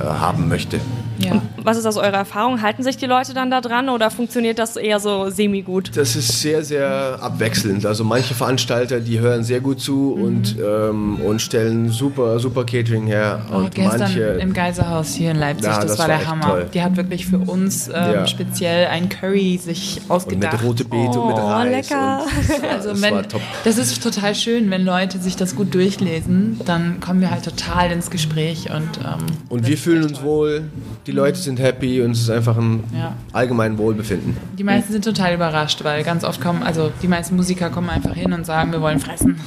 äh, 0.00 0.04
haben 0.04 0.48
möchte. 0.48 0.80
Ja. 1.18 1.42
was 1.62 1.76
ist 1.76 1.86
aus 1.86 1.96
eurer 1.96 2.18
Erfahrung? 2.18 2.62
Halten 2.62 2.82
sich 2.82 2.96
die 2.96 3.06
Leute 3.06 3.34
dann 3.34 3.50
da 3.50 3.60
dran 3.60 3.88
oder 3.88 4.10
funktioniert 4.10 4.58
das 4.58 4.76
eher 4.76 5.00
so 5.00 5.30
semi-gut? 5.30 5.96
Das 5.96 6.16
ist 6.16 6.40
sehr, 6.40 6.64
sehr 6.64 7.18
abwechselnd. 7.20 7.86
Also 7.86 8.04
manche 8.04 8.34
Veranstalter, 8.34 9.00
die 9.00 9.18
hören 9.20 9.44
sehr 9.44 9.60
gut 9.60 9.80
zu 9.80 10.14
mhm. 10.16 10.24
und, 10.24 10.56
ähm, 10.58 11.20
und 11.20 11.42
stellen 11.42 11.90
super, 11.90 12.38
super 12.38 12.64
Catering 12.64 13.06
her. 13.06 13.40
Oh, 13.50 13.56
und 13.56 13.74
gestern 13.74 14.00
manche, 14.00 14.20
im 14.20 14.52
Geiserhaus 14.52 15.14
hier 15.14 15.30
in 15.30 15.38
Leipzig, 15.38 15.66
ja, 15.66 15.80
das, 15.80 15.86
das, 15.92 15.98
war, 15.98 16.06
der 16.06 16.26
Hammer. 16.26 16.46
Toll. 16.46 16.66
Die 16.72 16.82
hat 16.82 16.96
wirklich 16.96 17.26
für 17.26 17.38
uns 17.38 17.88
ähm, 17.88 17.94
ja. 17.94 18.26
speziell 18.26 18.86
ein 18.86 19.08
Curry 19.08 19.58
sich 19.58 20.00
ausgedacht. 20.08 20.54
Und 20.54 20.60
mit 20.60 20.68
rote 20.68 20.84
Beete 20.84 21.18
oh, 21.18 21.22
und 21.22 21.28
mit 21.28 21.36
oh, 21.36 21.46
Reis. 21.46 21.70
lecker. 21.70 22.22
Und, 22.22 22.64
also 22.70 22.90
das, 22.90 23.02
wenn, 23.02 23.26
das 23.64 23.78
ist 23.78 24.02
total 24.02 24.34
schön, 24.34 24.70
wenn 24.70 24.84
Leute 24.84 25.18
sich 25.18 25.36
das 25.36 25.56
gut 25.56 25.74
durchlesen, 25.74 26.60
dann 26.64 27.00
kommen 27.00 27.20
wir 27.20 27.30
halt 27.30 27.44
total 27.44 27.90
ins 27.90 28.10
Gespräch. 28.10 28.70
Und, 28.70 28.98
ähm, 29.04 29.26
und 29.48 29.66
wir 29.66 29.78
fühlen 29.78 30.04
uns 30.04 30.22
wohl, 30.22 30.64
die 31.08 31.12
Leute 31.12 31.38
sind 31.38 31.58
happy 31.58 32.02
und 32.02 32.10
es 32.10 32.20
ist 32.20 32.30
einfach 32.30 32.58
ein 32.58 32.84
ja. 32.94 33.16
allgemein 33.32 33.78
Wohlbefinden. 33.78 34.36
Die 34.58 34.62
meisten 34.62 34.92
sind 34.92 35.02
total 35.02 35.34
überrascht, 35.34 35.82
weil 35.82 36.04
ganz 36.04 36.22
oft 36.22 36.38
kommen, 36.38 36.62
also 36.62 36.92
die 37.02 37.08
meisten 37.08 37.34
Musiker 37.34 37.70
kommen 37.70 37.88
einfach 37.88 38.14
hin 38.14 38.34
und 38.34 38.44
sagen, 38.44 38.72
wir 38.72 38.82
wollen 38.82 39.00
fressen. 39.00 39.40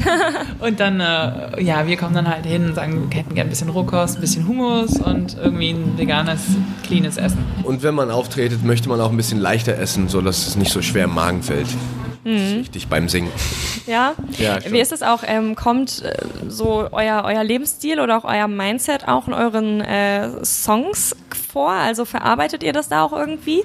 und 0.58 0.80
dann, 0.80 1.00
äh, 1.00 1.62
ja, 1.62 1.86
wir 1.86 1.98
kommen 1.98 2.14
dann 2.14 2.26
halt 2.26 2.46
hin 2.46 2.64
und 2.64 2.74
sagen, 2.74 3.10
wir 3.10 3.18
hätten 3.18 3.34
gerne 3.34 3.48
ein 3.48 3.50
bisschen 3.50 3.68
Rohkost, 3.68 4.16
ein 4.16 4.20
bisschen 4.22 4.48
Hummus 4.48 4.98
und 5.00 5.36
irgendwie 5.36 5.72
ein 5.72 5.98
veganes, 5.98 6.40
cleanes 6.82 7.18
Essen. 7.18 7.44
Und 7.62 7.82
wenn 7.82 7.94
man 7.94 8.10
auftretet, 8.10 8.64
möchte 8.64 8.88
man 8.88 8.98
auch 8.98 9.10
ein 9.10 9.16
bisschen 9.18 9.38
leichter 9.38 9.76
essen, 9.76 10.08
sodass 10.08 10.46
es 10.46 10.56
nicht 10.56 10.72
so 10.72 10.80
schwer 10.80 11.04
im 11.04 11.14
Magen 11.14 11.42
fällt. 11.42 11.68
Mhm. 12.24 12.58
Richtig 12.58 12.88
beim 12.88 13.08
Singen. 13.08 13.32
Ja. 13.86 14.14
ja 14.38 14.58
Wie 14.70 14.80
ist 14.80 14.92
es 14.92 15.02
auch? 15.02 15.22
Ähm, 15.26 15.56
kommt 15.56 16.02
äh, 16.02 16.14
so 16.48 16.88
euer, 16.92 17.24
euer 17.24 17.42
Lebensstil 17.42 17.98
oder 17.98 18.16
auch 18.16 18.24
euer 18.24 18.46
Mindset 18.46 19.08
auch 19.08 19.26
in 19.26 19.34
euren 19.34 19.80
äh, 19.80 20.44
Songs 20.44 21.16
vor? 21.52 21.72
Also 21.72 22.04
verarbeitet 22.04 22.62
ihr 22.62 22.72
das 22.72 22.88
da 22.88 23.02
auch 23.02 23.12
irgendwie? 23.12 23.64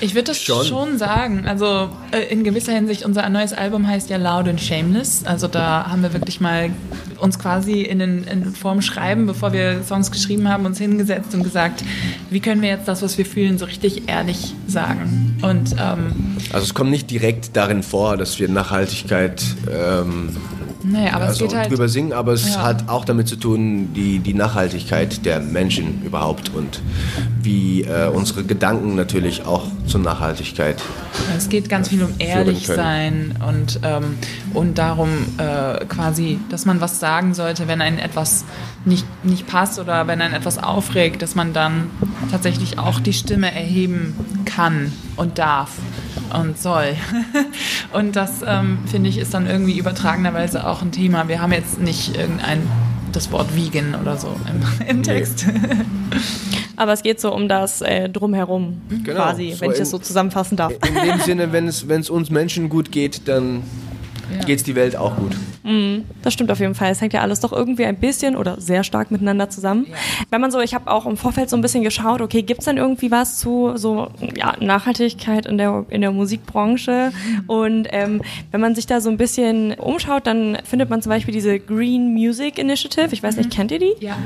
Ich 0.00 0.14
würde 0.14 0.28
das 0.28 0.40
schon. 0.40 0.64
schon. 0.64 0.98
sagen. 0.98 1.44
Also 1.46 1.88
äh, 2.12 2.20
in 2.30 2.44
gewisser 2.44 2.72
Hinsicht, 2.72 3.04
unser 3.04 3.28
neues 3.28 3.52
Album 3.52 3.86
heißt 3.86 4.10
ja 4.10 4.16
Loud 4.16 4.48
and 4.48 4.60
Shameless. 4.60 5.24
Also 5.24 5.48
da 5.48 5.86
haben 5.90 6.02
wir 6.02 6.12
wirklich 6.12 6.40
mal 6.40 6.70
uns 7.18 7.38
quasi 7.38 7.82
in, 7.82 7.98
den, 7.98 8.24
in 8.24 8.54
Form 8.54 8.80
Schreiben, 8.80 9.26
bevor 9.26 9.52
wir 9.52 9.82
Songs 9.82 10.10
geschrieben 10.10 10.48
haben, 10.48 10.66
uns 10.66 10.78
hingesetzt 10.78 11.34
und 11.34 11.42
gesagt, 11.42 11.82
wie 12.30 12.40
können 12.40 12.62
wir 12.62 12.68
jetzt 12.68 12.88
das, 12.88 13.02
was 13.02 13.18
wir 13.18 13.26
fühlen, 13.26 13.58
so 13.58 13.64
richtig 13.64 14.08
ehrlich 14.08 14.54
sagen. 14.66 15.38
Und 15.42 15.74
ähm, 15.78 16.36
also 16.52 16.64
es 16.64 16.74
kommt 16.74 16.90
nicht 16.90 17.10
direkt 17.10 17.56
darin 17.56 17.82
vor, 17.82 18.16
dass 18.16 18.38
wir 18.38 18.48
Nachhaltigkeit 18.48 19.42
ähm, 19.70 20.36
Nee, 20.90 21.08
aber 21.10 21.26
also 21.26 21.44
es 21.44 21.50
geht 21.50 21.58
halt, 21.58 21.70
drüber 21.70 21.88
singen, 21.88 22.12
aber 22.12 22.32
es 22.32 22.54
ja. 22.54 22.62
hat 22.62 22.88
auch 22.88 23.04
damit 23.04 23.28
zu 23.28 23.36
tun, 23.36 23.92
die, 23.94 24.20
die 24.20 24.34
Nachhaltigkeit 24.34 25.24
der 25.26 25.40
Menschen 25.40 26.02
überhaupt 26.02 26.54
und 26.54 26.80
wie 27.42 27.82
äh, 27.82 28.08
unsere 28.08 28.44
Gedanken 28.44 28.94
natürlich 28.94 29.44
auch 29.44 29.66
zur 29.86 30.00
Nachhaltigkeit. 30.00 30.82
Es 31.36 31.48
geht 31.48 31.68
ganz 31.68 31.88
viel 31.88 32.02
um 32.02 32.14
ehrlich 32.18 32.66
sein 32.66 33.34
und, 33.46 33.80
ähm, 33.82 34.18
und 34.54 34.78
darum 34.78 35.10
äh, 35.38 35.84
quasi, 35.86 36.38
dass 36.50 36.64
man 36.64 36.80
was 36.80 37.00
sagen 37.00 37.34
sollte, 37.34 37.68
wenn 37.68 37.80
ein 37.80 37.98
etwas 37.98 38.44
nicht, 38.84 39.06
nicht 39.24 39.46
passt 39.46 39.78
oder 39.78 40.06
wenn 40.06 40.20
ein 40.20 40.32
etwas 40.32 40.58
aufregt, 40.58 41.22
dass 41.22 41.34
man 41.34 41.52
dann 41.52 41.90
tatsächlich 42.30 42.78
auch 42.78 43.00
die 43.00 43.12
Stimme 43.12 43.54
erheben 43.54 44.14
kann 44.44 44.92
und 45.16 45.38
darf 45.38 45.72
und 46.38 46.58
soll. 46.58 46.96
und 47.92 48.16
das, 48.16 48.42
ähm, 48.46 48.78
finde 48.86 49.08
ich, 49.10 49.18
ist 49.18 49.34
dann 49.34 49.46
irgendwie 49.46 49.78
übertragenerweise 49.78 50.66
auch 50.66 50.77
ein 50.82 50.92
Thema. 50.92 51.28
Wir 51.28 51.40
haben 51.40 51.52
jetzt 51.52 51.80
nicht 51.80 52.16
irgendein 52.16 52.62
das 53.12 53.32
Wort 53.32 53.56
vegan 53.56 53.94
oder 54.00 54.16
so 54.16 54.28
im, 54.48 54.86
im 54.88 55.02
Text. 55.02 55.46
Aber 56.76 56.92
es 56.92 57.02
geht 57.02 57.20
so 57.20 57.34
um 57.34 57.48
das 57.48 57.80
äh, 57.80 58.08
Drumherum, 58.08 58.80
genau, 58.88 59.22
quasi, 59.22 59.52
so 59.52 59.62
wenn 59.62 59.72
ich 59.72 59.78
das 59.78 59.90
so 59.90 59.98
zusammenfassen 59.98 60.56
darf. 60.56 60.72
In 60.72 60.94
dem 60.94 61.20
Sinne, 61.20 61.52
wenn 61.52 61.66
es, 61.66 61.88
wenn 61.88 62.00
es 62.00 62.08
uns 62.08 62.30
Menschen 62.30 62.68
gut 62.68 62.92
geht, 62.92 63.26
dann 63.26 63.64
ja. 64.32 64.44
geht 64.44 64.58
es 64.58 64.64
die 64.64 64.76
Welt 64.76 64.94
auch 64.94 65.16
gut. 65.16 65.34
Mm, 65.68 66.04
das 66.22 66.32
stimmt 66.32 66.50
auf 66.50 66.60
jeden 66.60 66.74
Fall. 66.74 66.90
Es 66.90 67.00
hängt 67.02 67.12
ja 67.12 67.20
alles 67.20 67.40
doch 67.40 67.52
irgendwie 67.52 67.84
ein 67.84 67.96
bisschen 67.96 68.36
oder 68.36 68.58
sehr 68.58 68.84
stark 68.84 69.10
miteinander 69.10 69.50
zusammen. 69.50 69.86
Ja. 69.88 69.96
Wenn 70.30 70.40
man 70.40 70.50
so, 70.50 70.60
ich 70.60 70.74
habe 70.74 70.90
auch 70.90 71.04
im 71.04 71.18
Vorfeld 71.18 71.50
so 71.50 71.56
ein 71.56 71.60
bisschen 71.60 71.84
geschaut, 71.84 72.22
okay, 72.22 72.42
gibt 72.42 72.60
es 72.60 72.64
denn 72.64 72.78
irgendwie 72.78 73.10
was 73.10 73.36
zu 73.36 73.72
so 73.76 74.08
ja, 74.34 74.54
Nachhaltigkeit 74.60 75.44
in 75.44 75.58
der, 75.58 75.84
in 75.90 76.00
der 76.00 76.10
Musikbranche? 76.10 77.12
Mhm. 77.12 77.50
Und 77.50 77.88
ähm, 77.90 78.22
wenn 78.50 78.62
man 78.62 78.74
sich 78.74 78.86
da 78.86 79.02
so 79.02 79.10
ein 79.10 79.18
bisschen 79.18 79.74
umschaut, 79.74 80.26
dann 80.26 80.56
findet 80.64 80.88
man 80.88 81.02
zum 81.02 81.10
Beispiel 81.10 81.34
diese 81.34 81.58
Green 81.58 82.14
Music 82.14 82.58
Initiative. 82.58 83.08
Ich 83.12 83.22
weiß 83.22 83.36
nicht, 83.36 83.50
mhm. 83.50 83.54
kennt 83.54 83.70
ihr 83.72 83.78
die? 83.78 83.94
Ja. 84.00 84.16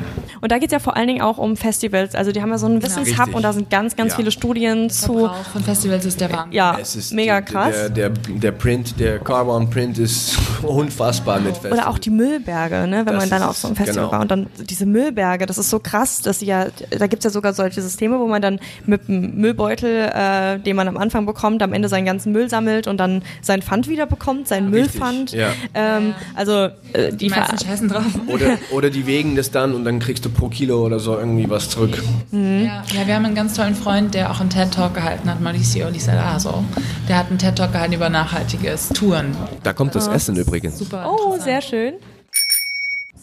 Und 0.41 0.53
da 0.53 0.59
geht 0.59 0.69
es 0.69 0.73
ja 0.73 0.79
vor 0.79 0.97
allen 0.97 1.09
Dingen 1.09 1.23
auch 1.23 1.39
um 1.39 1.57
Festivals. 1.57 2.15
Also 2.15 2.31
die 2.31 2.41
haben 2.41 2.51
ja 2.51 2.59
so 2.59 2.67
einen 2.67 2.79
genau. 2.79 2.97
Wissenshub 2.97 3.35
und 3.35 3.43
da 3.43 3.53
sind 3.53 3.69
ganz, 3.69 3.97
ganz 3.97 4.13
ja. 4.13 4.17
viele 4.17 4.31
Studien 4.31 4.83
der 4.83 4.91
zu. 4.91 5.19
Verbrauch 5.19 5.45
von 5.53 5.65
Festivals 5.65 6.05
ist 6.05 6.21
der 6.21 6.33
Wahnsinn. 6.33 6.53
Ja, 6.53 6.79
mega 7.11 7.41
krass. 7.41 7.75
Der, 7.75 7.89
der, 7.91 8.11
der 8.11 8.53
Print, 8.53 9.01
der 9.01 9.19
Carbon 9.19 9.69
Print 9.69 9.99
ist 9.99 10.39
unfassbar 10.63 11.32
mit 11.41 11.53
Festivals. 11.53 11.81
Oder 11.81 11.91
auch 11.91 11.99
die 11.99 12.11
Müllberge, 12.11 12.87
ne, 12.87 13.07
wenn 13.07 13.15
das 13.15 13.23
man 13.23 13.31
dann 13.31 13.43
auf 13.43 13.57
so 13.57 13.69
einem 13.69 13.77
Festival 13.77 14.05
genau. 14.05 14.13
war. 14.13 14.21
Und 14.21 14.31
dann 14.31 14.47
diese 14.59 14.87
Müllberge, 14.87 15.47
das 15.47 15.59
ist 15.59 15.71
so 15.71 15.79
krass, 15.79 16.23
dass 16.23 16.41
sie 16.41 16.47
ja, 16.47 16.67
da 16.91 17.07
gibt 17.07 17.21
es 17.21 17.25
ja 17.25 17.31
sogar 17.31 17.53
solche 17.53 17.83
Systeme, 17.83 18.19
wo 18.19 18.27
man 18.27 18.43
dann 18.43 18.61
mit 18.87 19.09
einem 19.09 19.35
Müllbeutel, 19.37 20.11
äh, 20.13 20.59
den 20.59 20.77
man 20.77 20.89
am 20.89 20.97
Anfang 20.97 21.27
bekommt, 21.27 21.63
am 21.63 21.73
Ende 21.73 21.89
seinen 21.89 22.05
ganzen 22.05 22.33
Müll 22.33 22.49
sammelt 22.49 22.87
und 22.87 22.99
dann 22.99 23.23
sein 23.41 23.63
Pfand 23.63 23.89
wieder 23.89 24.07
bekommt, 24.07 24.49
seinen 24.49 24.71
Müllpfand. 24.71 25.33
Ja. 25.33 25.49
Ähm, 25.75 26.15
also 26.35 26.69
äh, 26.93 27.11
die, 27.11 27.17
die 27.17 27.29
meisten 27.29 27.59
scheißen 27.59 27.89
drauf. 27.89 28.05
Oder, 28.27 28.59
oder 28.71 28.91
die 28.91 29.07
wägen 29.07 29.37
das 29.37 29.51
dann 29.51 29.75
und 29.75 29.85
dann 29.85 29.99
kriegst 29.99 30.25
du 30.25 30.31
pro 30.31 30.49
Kilo 30.49 30.85
oder 30.85 30.99
so 30.99 31.19
irgendwie 31.19 31.49
was 31.49 31.69
zurück. 31.69 32.03
Mhm. 32.31 32.65
Ja. 32.65 32.83
ja, 32.95 33.07
wir 33.07 33.15
haben 33.15 33.25
einen 33.25 33.35
ganz 33.35 33.55
tollen 33.55 33.75
Freund, 33.75 34.15
der 34.15 34.31
auch 34.31 34.41
einen 34.41 34.51
TED-Talk 34.51 34.95
gehalten 34.95 35.31
hat, 35.31 35.41
Mauricio 35.41 35.89
Lizarazo. 35.89 36.65
Der 37.09 37.19
hat 37.19 37.29
einen 37.29 37.39
TED-Talk 37.39 37.73
gehalten 37.73 37.95
über 37.95 38.09
nachhaltiges 38.09 38.89
Touren. 38.91 39.37
Da 39.63 39.73
kommt 39.73 39.95
das 39.95 40.09
oh, 40.09 40.13
Essen 40.13 40.37
übrigens. 40.37 40.79
Super. 40.79 41.11
Oh, 41.11 41.22
sehr 41.39 41.63
schön. 41.63 41.95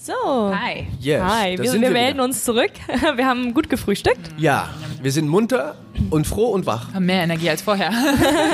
So. 0.02 0.14
Hi. 0.56 0.88
Yes, 1.00 1.22
Hi. 1.22 1.58
Wir, 1.58 1.74
wir, 1.74 1.82
wir 1.82 1.90
melden 1.92 2.20
uns 2.20 2.44
zurück. 2.44 2.72
Wir 3.16 3.26
haben 3.28 3.54
gut 3.54 3.70
gefrühstückt. 3.70 4.32
Ja, 4.38 4.70
wir 5.02 5.12
sind 5.12 5.28
munter 5.28 5.76
und 6.10 6.26
froh 6.26 6.48
und 6.48 6.66
wach. 6.66 6.94
Haben 6.94 7.06
mehr 7.06 7.24
Energie 7.24 7.50
als 7.50 7.62
vorher. 7.62 7.92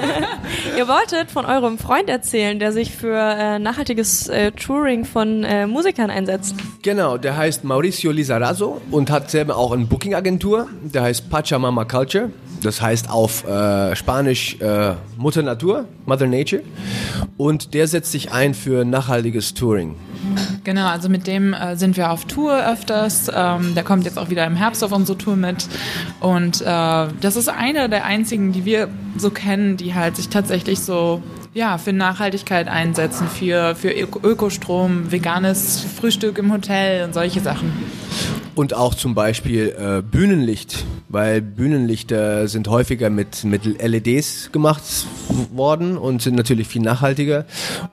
Ihr 0.78 0.88
wolltet 0.88 1.32
von 1.32 1.46
eurem 1.46 1.78
Freund 1.78 2.10
erzählen, 2.10 2.60
der 2.60 2.72
sich 2.72 2.92
für 2.92 3.16
äh, 3.18 3.58
nachhaltiges 3.58 4.28
äh, 4.28 4.52
Touring 4.52 5.06
von 5.06 5.44
äh, 5.44 5.66
Musikern 5.66 6.10
einsetzt. 6.10 6.56
Genau, 6.82 7.18
der 7.18 7.38
heißt 7.38 7.64
Mauricio 7.64 8.12
Lizarazo 8.12 8.82
und 8.92 9.10
hat 9.10 9.32
selber 9.32 9.56
auch 9.56 9.72
eine 9.72 9.86
Booking-Agentur. 9.86 10.68
Der 10.84 11.04
heißt 11.04 11.30
Pachamama 11.30 11.86
Culture. 11.86 12.32
Das 12.62 12.81
heißt 12.81 13.09
auf 13.09 13.45
äh, 13.45 13.95
Spanisch 13.95 14.59
äh, 14.59 14.93
Mutter 15.17 15.43
Natur, 15.43 15.85
Mother 16.05 16.27
Nature. 16.27 16.63
Und 17.38 17.74
der 17.74 17.88
setzt 17.88 18.12
sich 18.12 18.31
ein 18.31 18.53
für 18.53 18.85
nachhaltiges 18.85 19.53
Touring. 19.53 19.95
Genau, 20.63 20.88
also 20.88 21.09
mit 21.09 21.27
dem 21.27 21.53
äh, 21.53 21.75
sind 21.75 21.97
wir 21.97 22.12
auf 22.12 22.25
Tour 22.25 22.55
öfters. 22.67 23.31
Ähm, 23.33 23.75
der 23.75 23.83
kommt 23.83 24.05
jetzt 24.05 24.17
auch 24.17 24.29
wieder 24.29 24.45
im 24.45 24.55
Herbst 24.55 24.83
auf 24.83 24.91
unsere 24.91 25.17
Tour 25.17 25.35
mit. 25.35 25.67
Und 26.19 26.62
äh, 26.62 26.65
das 26.65 27.35
ist 27.35 27.50
einer 27.50 27.88
der 27.88 28.05
einzigen, 28.05 28.51
die 28.51 28.65
wir 28.65 28.89
so 29.17 29.29
kennen, 29.29 29.77
die 29.77 29.93
halt 29.93 30.15
sich 30.15 30.29
tatsächlich 30.29 30.79
so 30.79 31.21
ja, 31.53 31.77
für 31.77 31.93
Nachhaltigkeit 31.93 32.67
einsetzen, 32.67 33.27
für, 33.27 33.75
für 33.75 33.89
Ökostrom, 33.89 35.12
veganes 35.12 35.85
Frühstück 36.00 36.38
im 36.38 36.51
Hotel 36.51 37.05
und 37.05 37.13
solche 37.13 37.39
Sachen. 37.39 37.71
Und 38.55 38.74
auch 38.74 38.95
zum 38.95 39.15
Beispiel 39.15 39.75
äh, 39.77 40.01
Bühnenlicht, 40.01 40.85
weil 41.09 41.41
Bühnenlichter 41.41 42.47
sind 42.47 42.69
häufiger 42.69 43.09
mit, 43.09 43.43
mit 43.43 43.65
LEDs 43.65 44.51
gemacht 44.53 44.81
worden 45.53 45.97
und 45.97 46.21
sind 46.21 46.35
natürlich 46.35 46.67
viel 46.69 46.81
nachhaltiger. 46.81 47.45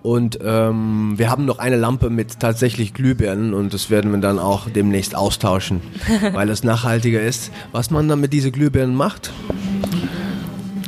Und 0.03 0.39
ähm, 0.43 1.15
wir 1.17 1.31
haben 1.31 1.45
noch 1.45 1.59
eine 1.59 1.77
Lampe 1.77 2.11
mit 2.11 2.39
tatsächlich 2.39 2.95
Glühbirnen 2.95 3.55
und 3.55 3.75
das 3.75 3.91
werden 3.91 4.13
wir 4.13 4.21
dann 4.21 4.39
auch 4.39 4.71
demnächst 4.71 5.17
austauschen, 5.17 5.81
weil 6.33 6.49
es 6.49 6.63
nachhaltiger 6.63 7.21
ist. 7.21 7.51
Was 7.73 7.91
man 7.91 8.09
dann 8.09 8.21
mit 8.21 8.33
diesen 8.33 8.53
Glühbirnen 8.53 8.95
macht? 8.95 9.33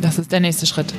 Das 0.05 0.19
ist 0.19 0.31
der 0.33 0.41
nächste 0.41 0.67
Schritt. 0.67 0.93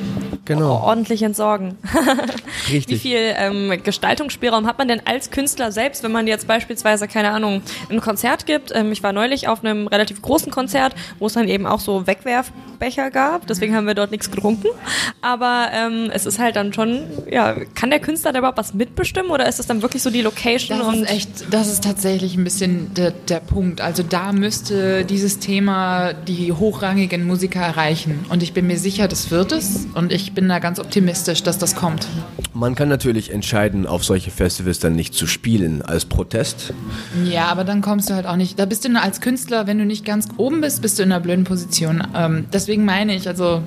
Genau. 0.46 0.82
ordentlich 0.82 1.22
entsorgen. 1.24 1.78
Richtig. 2.72 2.98
Wie 2.98 3.10
viel 3.10 3.36
ähm, 3.38 3.72
Gestaltungsspielraum 3.84 4.66
hat 4.66 4.78
man 4.78 4.88
denn 4.88 5.02
als 5.06 5.32
Künstler 5.32 5.72
selbst, 5.72 6.04
wenn 6.04 6.12
man 6.12 6.28
jetzt 6.28 6.48
beispielsweise, 6.48 7.08
keine 7.08 7.32
Ahnung, 7.32 7.62
ein 7.90 8.02
Konzert 8.02 8.46
gibt? 8.46 8.72
Ähm, 8.74 8.92
ich 8.92 9.04
war 9.04 9.12
neulich 9.12 9.48
auf 9.48 9.64
einem 9.64 9.88
relativ 9.88 10.22
großen 10.22 10.52
Konzert, 10.52 10.96
wo 11.20 11.28
es 11.28 11.34
dann 11.34 11.48
eben 11.48 11.66
auch 11.66 11.80
so 11.80 12.08
Wegwerfbecher 12.08 13.12
gab, 13.12 13.48
deswegen 13.48 13.76
haben 13.76 13.86
wir 13.88 13.94
dort 13.94 14.12
nichts 14.12 14.30
getrunken. 14.32 14.68
Aber 15.22 15.70
ähm, 15.74 16.10
es 16.12 16.26
ist 16.26 16.40
halt 16.40 16.56
dann 16.56 16.74
schon, 16.74 17.02
ja, 17.30 17.56
kann 17.76 17.92
der 17.92 18.00
Künstler 18.00 18.34
da 18.34 18.40
überhaupt 18.40 18.58
was 18.58 18.74
mitbestimmen 18.74 19.32
oder 19.32 19.48
ist 19.48 19.60
das 19.60 19.68
dann 19.68 19.82
wirklich 19.82 20.02
so 20.02 20.10
die 20.10 20.22
Location 20.22 20.80
Das 20.80 20.88
und 20.88 21.04
ist 21.04 21.12
echt, 21.12 21.54
das 21.54 21.72
ist 21.72 21.84
tatsächlich 21.84 22.36
ein 22.36 22.44
bisschen 22.44 22.94
der, 22.96 23.12
der 23.12 23.40
Punkt. 23.40 23.82
Also 23.82 24.04
da 24.04 24.32
müsste 24.32 25.06
dieses 25.06 25.40
Thema 25.40 26.14
die 26.14 26.52
hochrangigen 26.52 27.26
Musiker 27.26 27.62
erreichen. 27.62 28.26
Und 28.30 28.42
ich 28.42 28.54
bin 28.54 28.68
mir 28.68 28.78
sicher, 28.78 28.95
das 29.08 29.32
wird 29.32 29.52
es. 29.52 29.88
Und 29.94 30.12
ich 30.12 30.34
bin 30.34 30.48
da 30.50 30.60
ganz 30.60 30.80
optimistisch, 30.80 31.44
dass 31.44 31.58
das 31.58 31.76
kommt. 31.76 32.08
Man 32.54 32.74
kann 32.76 32.88
natürlich 32.88 33.32
entscheiden, 33.32 33.86
auf 33.86 34.06
solche 34.06 34.32
Festivals 34.32 34.80
dann 34.80 34.96
nicht 34.96 35.14
zu 35.14 35.28
spielen 35.28 35.82
als 35.82 36.06
Protest. 36.06 36.74
Ja, 37.26 37.48
aber 37.48 37.64
dann 37.66 37.82
kommst 37.82 38.10
du 38.10 38.14
halt 38.14 38.26
auch 38.26 38.38
nicht. 38.38 38.58
Da 38.58 38.66
bist 38.66 38.86
du 38.86 38.90
als 39.00 39.20
Künstler, 39.20 39.68
wenn 39.68 39.78
du 39.78 39.86
nicht 39.86 40.06
ganz 40.06 40.30
oben 40.38 40.62
bist, 40.62 40.82
bist 40.82 40.98
du 40.98 41.04
in 41.04 41.12
einer 41.12 41.22
blöden 41.22 41.44
Position. 41.44 42.02
Ähm, 42.16 42.46
deswegen 42.54 42.86
meine 42.86 43.14
ich, 43.14 43.28
also 43.28 43.62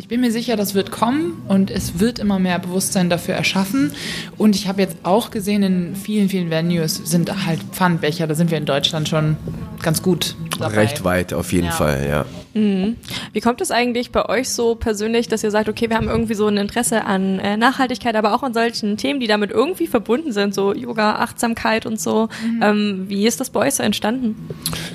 ich 0.00 0.08
bin 0.08 0.20
mir 0.20 0.32
sicher, 0.32 0.56
das 0.56 0.74
wird 0.74 0.90
kommen 0.90 1.40
und 1.48 1.70
es 1.70 2.00
wird 2.00 2.18
immer 2.18 2.38
mehr 2.38 2.58
Bewusstsein 2.58 3.08
dafür 3.08 3.34
erschaffen. 3.34 3.92
Und 4.36 4.56
ich 4.56 4.66
habe 4.66 4.82
jetzt 4.82 4.96
auch 5.04 5.30
gesehen, 5.30 5.62
in 5.62 5.96
vielen, 5.96 6.28
vielen 6.28 6.50
Venues 6.50 6.96
sind 7.04 7.46
halt 7.46 7.60
Pfandbecher. 7.72 8.26
Da 8.26 8.34
sind 8.34 8.50
wir 8.50 8.58
in 8.58 8.66
Deutschland 8.66 9.08
schon 9.08 9.36
ganz 9.82 10.02
gut 10.02 10.34
dabei. 10.58 10.74
Recht 10.74 11.04
weit 11.04 11.32
auf 11.32 11.52
jeden 11.52 11.66
Ja. 11.66 11.72
Fall, 11.72 12.06
ja. 12.08 12.26
Wie 12.54 13.40
kommt 13.40 13.60
es 13.60 13.70
eigentlich 13.70 14.10
bei 14.10 14.28
euch 14.28 14.50
so 14.50 14.74
persönlich, 14.74 15.28
dass 15.28 15.42
ihr 15.42 15.50
sagt, 15.50 15.68
okay, 15.68 15.88
wir 15.88 15.96
haben 15.96 16.08
irgendwie 16.08 16.34
so 16.34 16.46
ein 16.46 16.56
Interesse 16.56 17.04
an 17.04 17.38
äh, 17.38 17.56
Nachhaltigkeit, 17.56 18.14
aber 18.14 18.34
auch 18.34 18.42
an 18.42 18.54
solchen 18.54 18.96
Themen, 18.96 19.20
die 19.20 19.26
damit 19.26 19.50
irgendwie 19.50 19.86
verbunden 19.86 20.32
sind, 20.32 20.54
so 20.54 20.74
Yoga, 20.74 21.16
Achtsamkeit 21.16 21.86
und 21.86 22.00
so. 22.00 22.28
Ähm, 22.60 23.06
wie 23.08 23.26
ist 23.26 23.40
das 23.40 23.50
bei 23.50 23.60
euch 23.60 23.74
so 23.74 23.82
entstanden? 23.82 24.48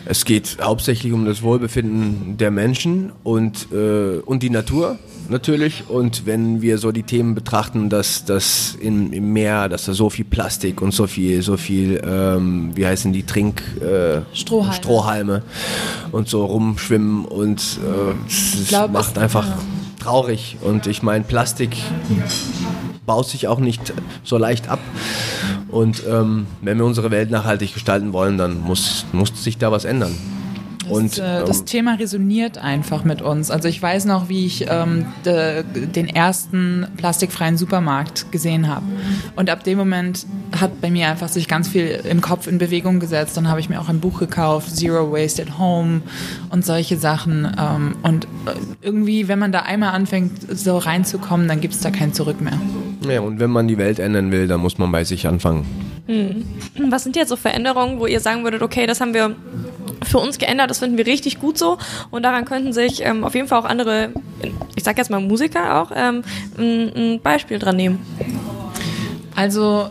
Es 0.05 0.25
geht 0.25 0.57
hauptsächlich 0.61 1.13
um 1.13 1.25
das 1.25 1.41
Wohlbefinden 1.41 2.37
der 2.37 2.51
Menschen 2.51 3.11
und, 3.23 3.67
äh, 3.71 4.19
und 4.19 4.43
die 4.43 4.49
Natur 4.49 4.99
natürlich. 5.29 5.89
Und 5.89 6.25
wenn 6.25 6.61
wir 6.61 6.77
so 6.77 6.91
die 6.91 7.03
Themen 7.03 7.35
betrachten, 7.35 7.89
dass 7.89 8.25
das 8.25 8.75
im, 8.79 9.11
im 9.13 9.33
Meer, 9.33 9.69
dass 9.69 9.85
da 9.85 9.93
so 9.93 10.09
viel 10.09 10.25
Plastik 10.25 10.81
und 10.81 10.93
so 10.93 11.07
viel, 11.07 11.41
so 11.41 11.57
viel, 11.57 12.01
ähm, 12.05 12.71
wie 12.75 12.85
heißen 12.85 13.13
die, 13.13 13.23
Trink, 13.23 13.61
äh, 13.81 14.21
Strohhalme. 14.33 14.73
Strohhalme 14.73 15.43
und 16.11 16.27
so 16.27 16.45
rumschwimmen 16.45 17.25
und 17.25 17.59
äh, 17.59 18.27
es 18.27 18.67
glaub, 18.67 18.91
macht 18.91 19.17
einfach 19.17 19.47
ja. 19.47 19.57
traurig. 19.99 20.57
Und 20.61 20.87
ich 20.87 21.03
meine, 21.03 21.23
Plastik 21.23 21.75
baut 23.05 23.27
sich 23.27 23.47
auch 23.47 23.59
nicht 23.59 23.93
so 24.23 24.37
leicht 24.37 24.69
ab. 24.69 24.79
Und 25.69 26.03
ähm, 26.07 26.47
wenn 26.61 26.77
wir 26.77 26.85
unsere 26.85 27.11
Welt 27.11 27.31
nachhaltig 27.31 27.73
gestalten 27.73 28.13
wollen, 28.13 28.37
dann 28.37 28.61
muss, 28.61 29.05
muss 29.11 29.43
sich 29.43 29.57
da 29.57 29.71
was 29.71 29.85
ändern. 29.85 30.15
Und 30.89 31.17
das, 31.17 31.43
äh, 31.43 31.45
das 31.45 31.59
ähm, 31.59 31.65
Thema 31.65 31.95
resoniert 31.95 32.57
einfach 32.57 33.03
mit 33.03 33.21
uns. 33.21 33.51
Also 33.51 33.67
ich 33.67 33.81
weiß 33.81 34.05
noch, 34.05 34.29
wie 34.29 34.45
ich 34.45 34.65
ähm, 34.69 35.05
de, 35.25 35.63
den 35.63 36.07
ersten 36.07 36.87
plastikfreien 36.97 37.57
Supermarkt 37.57 38.31
gesehen 38.31 38.67
habe. 38.67 38.85
Und 39.35 39.49
ab 39.49 39.63
dem 39.63 39.77
Moment 39.77 40.25
hat 40.59 40.81
bei 40.81 40.89
mir 40.89 41.09
einfach 41.09 41.27
sich 41.27 41.47
ganz 41.47 41.67
viel 41.67 42.01
im 42.09 42.21
Kopf 42.21 42.47
in 42.47 42.57
Bewegung 42.57 42.99
gesetzt. 42.99 43.37
Dann 43.37 43.47
habe 43.47 43.59
ich 43.59 43.69
mir 43.69 43.79
auch 43.81 43.89
ein 43.89 43.99
Buch 43.99 44.19
gekauft, 44.19 44.75
Zero 44.75 45.11
Waste 45.11 45.43
at 45.43 45.57
Home 45.57 46.01
und 46.49 46.65
solche 46.65 46.97
Sachen. 46.97 47.51
Ähm, 47.59 47.95
und 48.03 48.25
äh, 48.25 48.51
irgendwie, 48.81 49.27
wenn 49.27 49.39
man 49.39 49.51
da 49.51 49.61
einmal 49.61 49.93
anfängt, 49.93 50.31
so 50.49 50.77
reinzukommen, 50.77 51.47
dann 51.47 51.61
gibt 51.61 51.73
es 51.73 51.81
da 51.81 51.91
kein 51.91 52.13
Zurück 52.13 52.41
mehr. 52.41 52.59
ja, 53.09 53.21
und 53.21 53.39
wenn 53.39 53.51
man 53.51 53.67
die 53.67 53.77
Welt 53.77 53.99
ändern 53.99 54.31
will, 54.31 54.47
dann 54.47 54.61
muss 54.61 54.77
man 54.77 54.91
bei 54.91 55.03
sich 55.03 55.27
anfangen. 55.27 55.65
Was 56.89 57.03
sind 57.03 57.17
jetzt 57.17 57.29
so 57.29 57.35
Veränderungen, 57.35 57.99
wo 57.99 58.05
ihr 58.05 58.21
sagen 58.21 58.43
würdet, 58.45 58.61
okay, 58.61 58.87
das 58.87 59.01
haben 59.01 59.13
wir 59.13 59.35
für 60.07 60.19
uns 60.19 60.37
geändert, 60.37 60.69
das 60.69 60.79
finden 60.79 60.97
wir 60.97 61.05
richtig 61.05 61.39
gut 61.39 61.57
so 61.57 61.77
und 62.11 62.23
daran 62.23 62.45
könnten 62.45 62.73
sich 62.73 63.03
ähm, 63.05 63.23
auf 63.23 63.35
jeden 63.35 63.47
Fall 63.47 63.59
auch 63.59 63.65
andere, 63.65 64.09
ich 64.75 64.83
sag 64.83 64.97
jetzt 64.97 65.09
mal 65.09 65.19
Musiker 65.19 65.81
auch, 65.81 65.91
ähm, 65.95 66.23
ein, 66.57 66.91
ein 66.95 67.21
Beispiel 67.21 67.59
dran 67.59 67.75
nehmen. 67.75 67.99
Also 69.35 69.89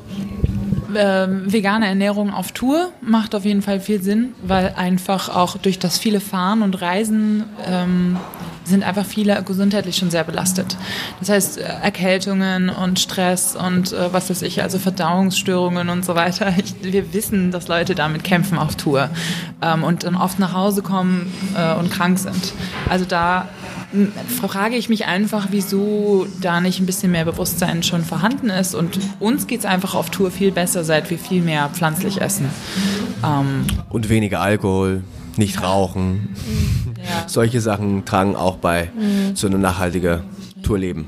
ähm, 0.97 1.53
vegane 1.53 1.87
Ernährung 1.87 2.33
auf 2.33 2.53
Tour 2.53 2.91
macht 3.01 3.35
auf 3.35 3.45
jeden 3.45 3.63
Fall 3.63 3.81
viel 3.81 4.03
Sinn, 4.03 4.35
weil 4.43 4.75
einfach 4.77 5.29
auch 5.35 5.57
durch 5.57 5.79
das 5.79 5.99
viele 5.99 6.21
Fahren 6.21 6.63
und 6.63 6.81
Reisen 6.81 7.45
ähm, 7.67 8.19
sind 8.67 8.83
einfach 8.83 9.07
viele 9.07 9.43
gesundheitlich 9.43 9.97
schon 9.97 10.11
sehr 10.11 10.25
belastet. 10.25 10.77
Das 11.21 11.29
heißt, 11.29 11.59
äh, 11.59 11.63
Erkältungen 11.63 12.69
und 12.69 12.99
Stress 12.99 13.57
und 13.57 13.93
äh, 13.93 14.13
was 14.13 14.31
weiß 14.31 14.43
ich, 14.43 14.63
also 14.63 14.79
Verdauungsstörungen 14.79 15.89
und 15.89 16.05
so 16.05 16.15
weiter. 16.15 16.53
Ich, 16.59 16.75
wir 16.83 17.13
wissen, 17.13 17.51
dass 17.51 17.69
Leute 17.69 17.95
damit 17.95 18.25
kämpfen 18.25 18.59
auf 18.59 18.77
Tour 18.77 19.11
ähm, 19.63 19.85
und 19.85 20.05
dann 20.05 20.17
oft 20.17 20.39
nach 20.39 20.53
Hause 20.53 20.83
kommen 20.83 21.33
äh, 21.57 21.75
und 21.75 21.91
krank 21.91 22.19
sind. 22.19 22.53
Also 22.89 23.05
da 23.05 23.49
frage 24.41 24.77
ich 24.77 24.89
mich 24.89 25.07
einfach, 25.07 25.49
wieso 25.51 26.27
da 26.41 26.61
nicht 26.61 26.81
ein 26.81 26.87
bisschen 26.87 27.13
mehr 27.13 27.25
Bewusstsein 27.25 27.83
schon 27.83 28.05
vorhanden 28.05 28.51
ist. 28.51 28.75
Und 28.75 28.99
uns 29.21 29.47
geht 29.47 29.61
es 29.61 29.65
einfach 29.65 29.95
auf 29.95 30.11
Tour 30.11 30.31
viel 30.31 30.53
besser, 30.53 30.85
seit 30.85 31.09
wir 31.11 31.19
viel 31.19 31.43
mehr 31.43 31.69
pflanzlich 31.73 32.21
essen. 32.21 32.49
Ähm, 33.25 33.65
Und 33.89 34.09
weniger 34.09 34.41
Alkohol, 34.41 35.03
nicht 35.37 35.63
rauchen. 35.63 36.29
Ja. 37.09 37.29
Solche 37.29 37.61
Sachen 37.61 38.05
tragen 38.05 38.37
auch 38.37 38.57
bei 38.57 38.91
zu 39.35 39.47
einem 39.47 39.61
nachhaltigen 39.61 40.21
Tourleben. 40.63 41.07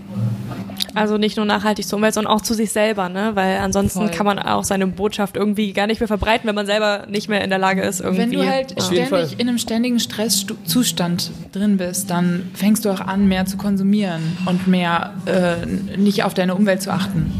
Also 0.94 1.16
nicht 1.18 1.36
nur 1.36 1.46
nachhaltig 1.46 1.86
zur 1.86 1.96
Umwelt, 1.96 2.14
sondern 2.14 2.32
auch 2.32 2.40
zu 2.40 2.54
sich 2.54 2.72
selber, 2.72 3.08
ne? 3.08 3.32
Weil 3.34 3.58
ansonsten 3.58 4.00
Voll. 4.00 4.10
kann 4.10 4.26
man 4.26 4.38
auch 4.38 4.64
seine 4.64 4.86
Botschaft 4.86 5.36
irgendwie 5.36 5.72
gar 5.72 5.86
nicht 5.86 6.00
mehr 6.00 6.08
verbreiten, 6.08 6.48
wenn 6.48 6.54
man 6.54 6.66
selber 6.66 7.06
nicht 7.08 7.28
mehr 7.28 7.42
in 7.44 7.50
der 7.50 7.58
Lage 7.58 7.82
ist, 7.82 8.00
irgendwie. 8.00 8.22
Wenn 8.22 8.32
du 8.32 8.46
halt 8.46 8.70
jeden 8.70 8.82
ständig 8.82 9.08
Fall. 9.08 9.28
in 9.38 9.48
einem 9.48 9.58
ständigen 9.58 10.00
Stresszustand 10.00 11.30
drin 11.52 11.76
bist, 11.76 12.10
dann 12.10 12.50
fängst 12.54 12.84
du 12.84 12.90
auch 12.90 13.00
an, 13.00 13.28
mehr 13.28 13.46
zu 13.46 13.56
konsumieren 13.56 14.36
und 14.46 14.66
mehr 14.66 15.12
äh, 15.26 15.96
nicht 15.96 16.24
auf 16.24 16.34
deine 16.34 16.54
Umwelt 16.54 16.82
zu 16.82 16.92
achten. 16.92 17.32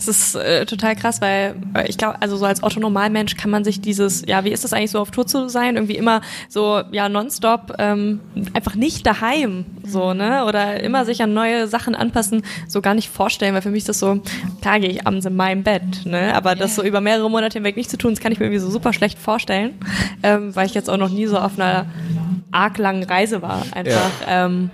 Es 0.00 0.08
ist 0.08 0.34
äh, 0.34 0.64
total 0.64 0.96
krass, 0.96 1.20
weil 1.20 1.56
äh, 1.74 1.86
ich 1.86 1.98
glaube, 1.98 2.22
also 2.22 2.38
so 2.38 2.46
als 2.46 2.62
Otto 2.62 2.80
Normalmensch 2.80 3.36
kann 3.36 3.50
man 3.50 3.64
sich 3.64 3.82
dieses, 3.82 4.24
ja, 4.26 4.44
wie 4.44 4.48
ist 4.48 4.64
das 4.64 4.72
eigentlich 4.72 4.92
so 4.92 4.98
auf 4.98 5.10
Tour 5.10 5.26
zu 5.26 5.50
sein, 5.50 5.76
irgendwie 5.76 5.96
immer 5.96 6.22
so, 6.48 6.80
ja, 6.90 7.10
nonstop, 7.10 7.74
ähm, 7.78 8.20
einfach 8.54 8.74
nicht 8.76 9.06
daheim, 9.06 9.66
so, 9.84 10.14
ne, 10.14 10.46
oder 10.46 10.82
immer 10.82 11.04
sich 11.04 11.22
an 11.22 11.34
neue 11.34 11.68
Sachen 11.68 11.94
anpassen, 11.94 12.42
so 12.66 12.80
gar 12.80 12.94
nicht 12.94 13.10
vorstellen, 13.10 13.52
weil 13.52 13.60
für 13.60 13.70
mich 13.70 13.80
ist 13.80 13.90
das 13.90 13.98
so, 13.98 14.22
klar 14.62 14.80
gehe 14.80 14.88
ich 14.88 15.06
abends 15.06 15.26
in 15.26 15.36
meinem 15.36 15.64
Bett, 15.64 16.06
ne, 16.06 16.34
aber 16.34 16.54
das 16.54 16.76
so 16.76 16.82
über 16.82 17.02
mehrere 17.02 17.30
Monate 17.30 17.58
hinweg 17.58 17.76
nicht 17.76 17.90
zu 17.90 17.98
tun, 17.98 18.12
das 18.12 18.20
kann 18.20 18.32
ich 18.32 18.38
mir 18.38 18.46
irgendwie 18.46 18.60
so 18.60 18.70
super 18.70 18.94
schlecht 18.94 19.18
vorstellen, 19.18 19.74
ähm, 20.22 20.56
weil 20.56 20.64
ich 20.64 20.72
jetzt 20.72 20.88
auch 20.88 20.96
noch 20.96 21.10
nie 21.10 21.26
so 21.26 21.38
auf 21.38 21.58
einer 21.58 21.84
arg 22.52 22.78
langen 22.78 23.02
Reise 23.02 23.42
war, 23.42 23.64
einfach. 23.72 24.10
Ähm, 24.26 24.70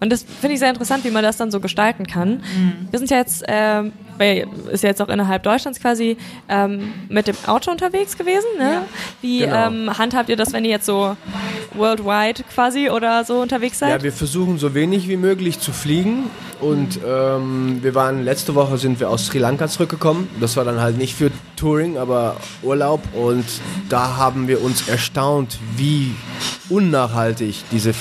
und 0.00 0.10
das 0.10 0.22
finde 0.22 0.54
ich 0.54 0.60
sehr 0.60 0.70
interessant, 0.70 1.04
wie 1.04 1.10
man 1.10 1.22
das 1.22 1.36
dann 1.36 1.50
so 1.50 1.60
gestalten 1.60 2.06
kann. 2.06 2.42
Wir 2.90 2.98
sind 2.98 3.10
ja 3.10 3.18
jetzt, 3.18 3.44
ähm, 3.48 3.92
weil 4.18 4.46
ist 4.72 4.82
ja 4.82 4.90
jetzt 4.90 5.02
auch 5.02 5.08
innerhalb 5.08 5.42
Deutschlands 5.42 5.80
quasi 5.80 6.16
ähm, 6.48 6.92
mit 7.08 7.26
dem 7.26 7.36
Auto 7.46 7.70
unterwegs 7.70 8.16
gewesen. 8.16 8.46
Ne? 8.58 8.82
Wie 9.20 9.40
Genau. 9.40 9.66
ähm, 9.68 9.98
handhabt 9.98 10.28
ihr 10.28 10.36
das, 10.36 10.52
wenn 10.52 10.64
ihr 10.64 10.70
jetzt 10.70 10.86
so 10.86 11.16
worldwide 11.74 12.42
quasi 12.54 12.90
oder 12.90 13.24
so 13.24 13.40
unterwegs 13.40 13.78
seid? 13.78 13.90
Ja, 13.90 14.02
wir 14.02 14.12
versuchen 14.12 14.58
so 14.58 14.74
wenig 14.74 15.08
wie 15.08 15.16
möglich 15.16 15.60
zu 15.60 15.72
fliegen. 15.72 16.30
Und 16.60 17.00
ähm, 17.06 17.80
wir 17.82 17.94
waren 17.94 18.24
letzte 18.24 18.54
Woche 18.54 18.78
sind 18.78 18.98
wir 18.98 19.10
aus 19.10 19.26
Sri 19.26 19.38
Lanka 19.38 19.68
zurückgekommen. 19.68 20.28
Das 20.40 20.56
war 20.56 20.64
dann 20.64 20.80
halt 20.80 20.96
nicht 20.96 21.14
für 21.14 21.30
Touring, 21.56 21.98
aber 21.98 22.36
Urlaub. 22.62 23.02
Und 23.14 23.44
da 23.90 24.16
haben 24.16 24.48
wir 24.48 24.62
uns 24.62 24.88
erstaunt, 24.88 25.58
wie 25.76 26.14
unnachhaltig 26.70 27.62
diese 27.70 27.92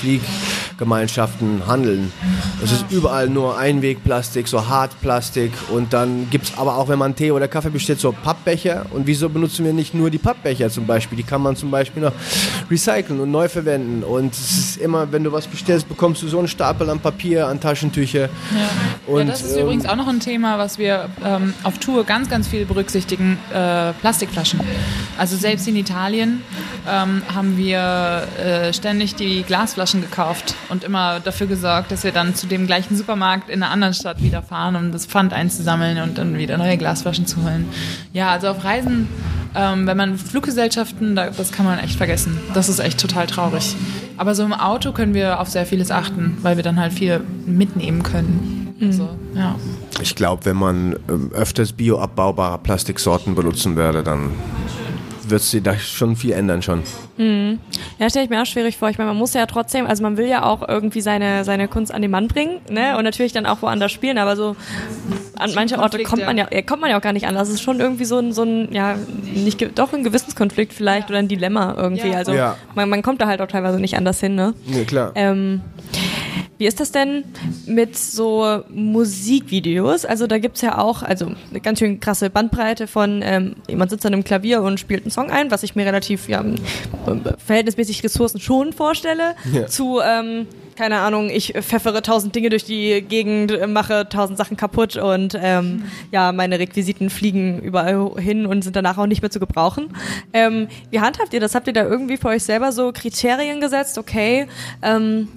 Flieggemeinschaften 0.76 1.68
handeln. 1.68 2.12
Es 2.64 2.72
ist 2.72 2.86
überall 2.92 3.30
nur 3.30 3.58
Einwegplastik, 3.58 4.48
so 4.48 4.68
Hartplastik. 4.68 5.52
Und 5.72 5.94
dann 5.94 6.30
gibt 6.30 6.46
es 6.46 6.58
aber 6.58 6.78
auch, 6.78 6.90
wenn 6.90 7.00
man 7.00 7.16
Tee 7.16 7.32
oder 7.32 7.48
Kaffee 7.48 7.70
bestellt, 7.70 8.00
so 8.00 8.12
Pappbecher. 8.12 8.86
Und 8.92 9.08
wieso 9.08 9.30
benutzen 9.30 9.66
wir 9.66 9.74
nicht 9.74 9.94
nur 9.94 10.10
die 10.10 10.18
Pappbecher 10.18 10.70
zum 10.70 10.86
Beispiel? 10.86 11.18
Die 11.18 11.24
kann 11.24 11.42
man 11.42 11.56
zum 11.56 11.72
Beispiel 11.72 12.04
noch 12.04 12.14
recyceln 12.70 13.20
und 13.20 13.32
neu 13.32 13.48
verwenden. 13.48 14.04
Und 14.04 14.34
es 14.34 14.58
ist 14.58 14.78
immer, 14.78 15.12
wenn 15.12 15.24
du 15.24 15.32
was 15.32 15.48
bestellst, 15.48 15.88
bekommst 15.88 16.22
du 16.22 16.28
so 16.28 16.40
einen 16.40 16.48
Stapel 16.48 16.90
an 16.90 17.00
Papier, 17.00 17.48
an 17.48 17.60
Taschentücher. 17.60 18.22
Ja. 18.24 18.30
Und, 19.08 19.20
ja, 19.20 19.26
das 19.26 19.42
ist 19.42 19.56
ähm, 19.56 19.64
übrigens 19.64 19.86
auch 19.86 19.96
noch 19.96 20.08
ein 20.08 20.20
Thema, 20.20 20.58
was 20.58 20.78
wir 20.78 21.10
ähm, 21.24 21.54
auf 21.64 21.78
Tour 21.78 22.04
ganz, 22.04 22.30
ganz 22.30 22.48
viel 22.48 22.66
berücksichtigen: 22.66 23.38
äh, 23.54 23.94
Plastikflaschen. 23.94 24.60
Also 25.18 25.36
selbst 25.38 25.68
in 25.68 25.76
Italien 25.76 26.42
ähm, 26.90 27.22
haben 27.34 27.58
wir 27.58 28.28
äh, 28.38 28.74
ständig 28.74 29.16
die 29.16 29.44
Glasflaschen 29.44 30.02
gekauft 30.02 30.56
und 30.70 30.84
immer 30.84 31.20
dafür 31.20 31.48
gesorgt, 31.48 31.92
dass 31.92 32.04
wir 32.04 32.12
dann 32.12 32.36
zu 32.36 32.48
dem 32.48 32.68
gleichen 32.68 32.96
Supermarkt 32.96 33.50
in 33.50 33.64
einer 33.64 33.72
anderen 33.72 33.94
Stadt 33.94 34.22
wieder 34.22 34.42
fahren, 34.42 34.76
um 34.76 34.92
das 34.92 35.06
Pfand 35.06 35.34
einzusammeln 35.34 36.02
und 36.02 36.18
dann 36.18 36.38
wieder 36.38 36.58
neue 36.58 36.78
Glasflaschen 36.78 37.26
zu 37.26 37.44
holen. 37.44 37.68
Ja, 38.14 38.32
also 38.32 38.50
auf 38.50 38.64
Reisen, 38.64 39.08
ähm, 39.56 39.88
wenn 39.88 39.98
man 39.98 40.18
Fluggesellschaften, 40.18 41.16
da, 41.16 41.30
das 41.30 41.52
kann 41.52 41.66
man 41.66 41.80
echt 41.80 41.98
vergessen. 41.98 42.40
Das 42.54 42.70
ist 42.70 42.80
echt 42.80 43.00
total 43.00 43.28
traurig. 43.28 43.76
Aber 44.18 44.36
so 44.36 44.44
im 44.44 44.54
Auto 44.54 44.92
können 44.92 45.14
wir 45.14 45.40
auf 45.40 45.50
sehr 45.50 45.66
vieles 45.66 45.92
achten, 45.92 46.38
weil 46.42 46.58
wir 46.58 46.64
dann 46.64 46.80
halt 46.80 46.94
viel 46.94 47.22
mitnehmen 47.46 48.04
können. 48.04 48.76
Also, 48.82 49.10
ja. 49.34 49.56
Ich 50.02 50.16
glaube, 50.16 50.46
wenn 50.46 50.58
man 50.58 50.98
ähm, 51.10 51.32
öfters 51.34 51.72
bioabbaubare 51.72 52.58
Plastiksorten 52.58 53.34
benutzen 53.34 53.78
würde, 53.78 54.04
dann 54.04 54.32
wird 55.30 55.42
sich 55.42 55.64
da 55.64 55.78
schon 55.78 56.16
viel 56.16 56.32
ändern 56.32 56.62
schon. 56.62 56.84
Ja, 57.18 58.10
stelle 58.10 58.26
ich 58.26 58.30
mir 58.30 58.42
auch 58.42 58.46
schwierig 58.46 58.78
vor. 58.78 58.90
Ich 58.90 58.98
meine, 58.98 59.10
man 59.10 59.18
muss 59.18 59.34
ja 59.34 59.46
trotzdem, 59.46 59.86
also 59.88 60.04
man 60.04 60.18
will 60.18 60.28
ja 60.28 60.44
auch 60.44 60.68
irgendwie 60.68 61.02
seine, 61.02 61.44
seine 61.46 61.68
Kunst 61.68 61.94
an 61.94 62.02
den 62.02 62.12
Mann 62.12 62.28
bringen, 62.28 62.60
ne? 62.70 62.98
Und 62.98 63.04
natürlich 63.06 63.32
dann 63.32 63.46
auch 63.46 63.62
woanders 63.62 63.92
spielen, 63.92 64.18
aber 64.18 64.36
so 64.36 64.56
an 65.38 65.52
manche 65.54 65.80
Orte 65.80 66.02
kommt 66.04 66.26
man 66.26 66.38
ja. 66.38 66.46
ja, 66.52 66.58
ja, 66.58 66.62
kommt 66.62 66.82
man 66.82 66.90
ja 66.90 66.98
auch 66.98 67.02
gar 67.02 67.14
nicht 67.14 67.28
an. 67.28 67.36
Das 67.36 67.50
ist 67.50 67.62
schon 67.62 67.80
irgendwie 67.80 68.06
so 68.06 68.18
ein, 68.20 68.34
so 68.34 68.44
ein, 68.44 68.72
ja, 68.74 68.96
nicht, 69.34 69.78
doch 69.78 69.94
ein 69.94 70.04
Gewissenskonflikt 70.04 70.74
vielleicht 70.74 71.10
oder 71.10 71.20
ein 71.20 71.28
Dilemma 71.28 71.76
irgendwie. 71.78 72.10
Ja. 72.10 72.18
Also 72.18 72.34
Ja. 72.34 72.58
man, 72.76 72.90
man 72.90 73.02
kommt 73.02 73.22
da 73.22 73.28
halt 73.28 73.42
auch 73.42 73.48
teilweise 73.48 73.80
nicht 73.80 73.96
anders 73.98 74.20
hin, 74.20 74.36
ne? 74.36 74.54
Nee, 74.66 74.84
klar. 74.86 75.12
Ähm, 75.16 75.62
wie 76.58 76.68
ist 76.68 76.80
das 76.80 76.92
denn 76.92 77.24
mit 77.66 77.98
so 77.98 78.64
Musikvideos? 78.70 80.06
Also 80.06 80.28
da 80.28 80.38
gibt's 80.38 80.62
ja 80.62 80.78
auch 80.78 81.04
also 81.04 81.32
eine 81.50 81.60
ganz 81.62 81.80
schön 81.80 82.00
krasse 82.00 82.30
Bandbreite 82.30 82.88
von 82.88 83.22
ähm, 83.24 83.56
jemand 83.68 83.92
sitzt 83.92 84.06
an 84.06 84.14
einem 84.14 84.24
Klavier 84.24 84.62
und 84.62 84.80
spielt 84.80 85.04
einen 85.04 85.12
Song 85.12 85.32
ein, 85.32 85.52
was 85.52 85.64
ich 85.64 85.76
mir 85.76 85.86
relativ 85.86 86.30
ja, 86.30 86.44
verhältnismäßig 87.46 88.04
ressourcenschonend 88.04 88.76
vorstelle, 88.76 89.36
Ja. 89.52 89.68
zu 89.68 90.00
ähm, 90.02 90.48
keine 90.76 91.00
Ahnung, 91.00 91.30
ich 91.30 91.54
pfeffere 91.54 92.02
tausend 92.02 92.36
Dinge 92.36 92.50
durch 92.50 92.66
die 92.66 93.02
Gegend, 93.02 93.52
äh, 93.52 93.68
mache 93.68 94.08
tausend 94.10 94.38
Sachen 94.38 94.58
kaputt 94.58 94.98
und 94.98 95.38
ähm, 95.42 95.84
ja, 96.12 96.32
meine 96.32 96.60
Requisiten 96.60 97.10
fliegen 97.10 97.60
überall 97.60 98.12
hin 98.18 98.46
und 98.46 98.64
sind 98.64 98.76
danach 98.76 98.98
auch 98.98 99.08
nicht 99.08 99.22
mehr 99.22 99.32
zu 99.32 99.40
gebrauchen. 99.40 99.90
Ähm, 100.34 100.68
wie 100.92 101.00
handhabt 101.00 101.34
ihr 101.34 101.40
das? 101.40 101.56
Habt 101.56 101.68
ihr 101.68 101.74
da 101.74 101.84
irgendwie 101.84 102.18
für 102.18 102.30
euch 102.30 102.44
selber 102.44 102.72
so 102.72 102.92
Kriterien 102.92 103.62
gesetzt? 103.62 103.98
Okay, 103.98 104.48
ähm, 104.82 105.28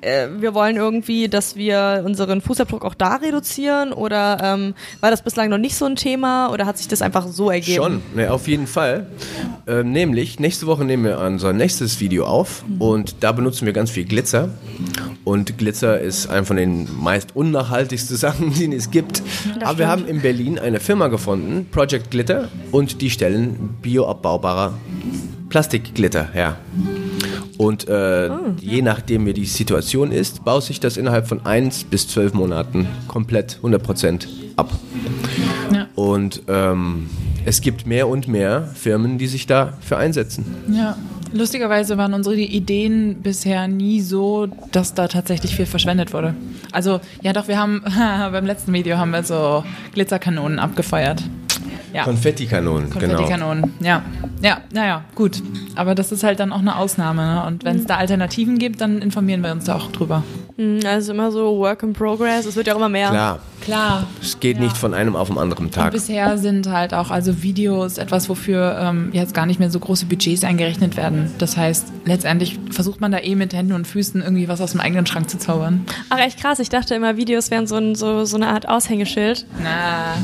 äh, 0.00 0.28
wir 0.38 0.54
wollen 0.54 0.76
irgendwie, 0.76 1.28
dass 1.28 1.56
wir 1.56 2.02
unseren 2.04 2.40
Fußabdruck 2.40 2.84
auch 2.84 2.94
da 2.94 3.16
reduzieren 3.16 3.92
oder 3.92 4.38
ähm, 4.42 4.74
war 5.00 5.10
das 5.10 5.22
bislang 5.22 5.48
noch 5.48 5.58
nicht 5.58 5.76
so 5.76 5.86
ein 5.86 5.96
Thema 5.96 6.52
oder 6.52 6.66
hat 6.66 6.78
sich 6.78 6.88
das 6.88 7.02
einfach 7.02 7.26
so 7.26 7.50
ergeben? 7.50 7.76
Schon, 7.76 8.02
ne, 8.14 8.30
auf 8.30 8.48
jeden 8.48 8.66
Fall. 8.66 9.06
Ähm, 9.66 9.92
nämlich, 9.92 10.38
nächste 10.38 10.66
Woche 10.66 10.84
nehmen 10.84 11.04
wir 11.04 11.18
unser 11.18 11.52
nächstes 11.52 12.00
Video 12.00 12.26
auf 12.26 12.64
und 12.78 13.16
da 13.20 13.32
benutzen 13.32 13.66
wir 13.66 13.72
ganz 13.72 13.90
viel 13.90 14.04
Glitzer. 14.04 14.50
Und 15.24 15.58
Glitzer 15.58 16.00
ist 16.00 16.28
eine 16.28 16.44
von 16.44 16.56
den 16.56 16.88
meist 17.00 17.34
unnachhaltigsten 17.34 18.16
Sachen, 18.16 18.52
die 18.52 18.72
es 18.74 18.90
gibt. 18.90 19.22
Aber 19.62 19.78
wir 19.78 19.88
haben 19.88 20.06
in 20.06 20.20
Berlin 20.20 20.58
eine 20.58 20.80
Firma 20.80 21.08
gefunden, 21.08 21.66
Project 21.70 22.10
Glitter, 22.10 22.48
und 22.70 23.00
die 23.00 23.10
stellen 23.10 23.76
bioabbaubarer 23.82 24.74
Plastikglitter 25.48 26.28
her. 26.32 26.56
Und 27.56 27.88
äh, 27.88 28.30
je 28.60 28.82
nachdem, 28.82 29.26
wie 29.26 29.32
die 29.32 29.44
Situation 29.44 30.10
ist, 30.10 30.44
baut 30.44 30.64
sich 30.64 30.80
das 30.80 30.96
innerhalb 30.96 31.28
von 31.28 31.46
1 31.46 31.84
bis 31.84 32.08
12 32.08 32.34
Monaten 32.34 32.88
komplett 33.06 33.60
100% 33.62 34.26
ab. 34.56 34.72
Ja. 35.72 35.86
Und 35.94 36.42
ähm, 36.48 37.08
es 37.44 37.60
gibt 37.60 37.86
mehr 37.86 38.08
und 38.08 38.26
mehr 38.26 38.70
Firmen, 38.74 39.18
die 39.18 39.26
sich 39.26 39.46
dafür 39.46 39.98
einsetzen. 39.98 40.44
Ja, 40.68 40.96
lustigerweise 41.34 41.98
waren 41.98 42.14
unsere 42.14 42.36
Ideen 42.36 43.16
bisher 43.22 43.68
nie 43.68 44.00
so, 44.00 44.48
dass 44.72 44.94
da 44.94 45.08
tatsächlich 45.08 45.54
viel 45.54 45.66
verschwendet 45.66 46.12
wurde. 46.12 46.34
Also, 46.72 47.00
ja 47.22 47.32
doch, 47.32 47.48
wir 47.48 47.58
haben 47.58 47.82
beim 48.32 48.46
letzten 48.46 48.72
Video 48.72 48.96
haben 48.96 49.10
wir 49.10 49.22
so 49.22 49.64
Glitzerkanonen 49.92 50.58
abgefeuert. 50.58 51.22
Ja. 51.92 52.02
Konfettikanonen, 52.02 52.90
genau. 52.90 52.98
Konfettikanonen, 53.06 53.72
ja. 53.80 54.02
Ja, 54.42 54.58
naja, 54.72 55.04
gut. 55.14 55.40
Aber 55.76 55.94
das 55.94 56.10
ist 56.10 56.24
halt 56.24 56.40
dann 56.40 56.52
auch 56.52 56.58
eine 56.58 56.76
Ausnahme. 56.76 57.22
Ne? 57.22 57.44
Und 57.46 57.64
wenn 57.64 57.76
es 57.76 57.86
da 57.86 57.96
Alternativen 57.98 58.58
gibt, 58.58 58.80
dann 58.80 59.00
informieren 59.00 59.42
wir 59.44 59.52
uns 59.52 59.64
da 59.64 59.76
auch 59.76 59.92
drüber. 59.92 60.24
Hm, 60.56 60.80
Also 60.84 61.12
immer 61.12 61.30
so 61.30 61.56
Work 61.58 61.84
in 61.84 61.92
Progress, 61.92 62.46
es 62.46 62.56
wird 62.56 62.66
ja 62.66 62.72
auch 62.74 62.78
immer 62.78 62.88
mehr. 62.88 63.10
Klar, 63.10 63.38
Klar. 63.64 64.06
es 64.20 64.38
geht 64.40 64.60
nicht 64.60 64.76
von 64.76 64.94
einem 64.94 65.16
auf 65.16 65.28
den 65.28 65.38
anderen 65.38 65.66
Und 65.66 65.74
Tag. 65.74 65.92
bisher 65.92 66.36
sind 66.38 66.68
halt 66.68 66.92
auch 66.94 67.10
also 67.10 67.42
Videos 67.42 67.98
etwas, 67.98 68.28
wofür 68.28 68.78
ähm, 68.80 69.08
jetzt 69.12 69.34
gar 69.34 69.46
nicht 69.46 69.58
mehr 69.60 69.70
so 69.70 69.78
große 69.80 70.06
Budgets 70.06 70.44
eingerechnet 70.44 70.96
werden. 70.96 71.30
Das 71.38 71.56
heißt, 71.56 71.86
letztendlich 72.04 72.58
versucht 72.70 73.00
man 73.00 73.12
da 73.12 73.18
eh 73.18 73.34
mit 73.34 73.52
Händen 73.54 73.72
und 73.72 73.86
Füßen 73.86 74.20
irgendwie 74.22 74.48
was 74.48 74.60
aus 74.60 74.72
dem 74.72 74.80
eigenen 74.80 75.06
Schrank 75.06 75.30
zu 75.30 75.38
zaubern. 75.38 75.84
Ach 76.10 76.18
echt 76.18 76.40
krass, 76.40 76.58
ich 76.58 76.68
dachte 76.68 76.94
immer, 76.94 77.16
Videos 77.16 77.50
wären 77.50 77.66
so, 77.66 77.76
ein, 77.76 77.94
so, 77.94 78.24
so 78.24 78.36
eine 78.36 78.48
Art 78.48 78.68
Aushängeschild. 78.68 79.46
Na, 79.62 80.14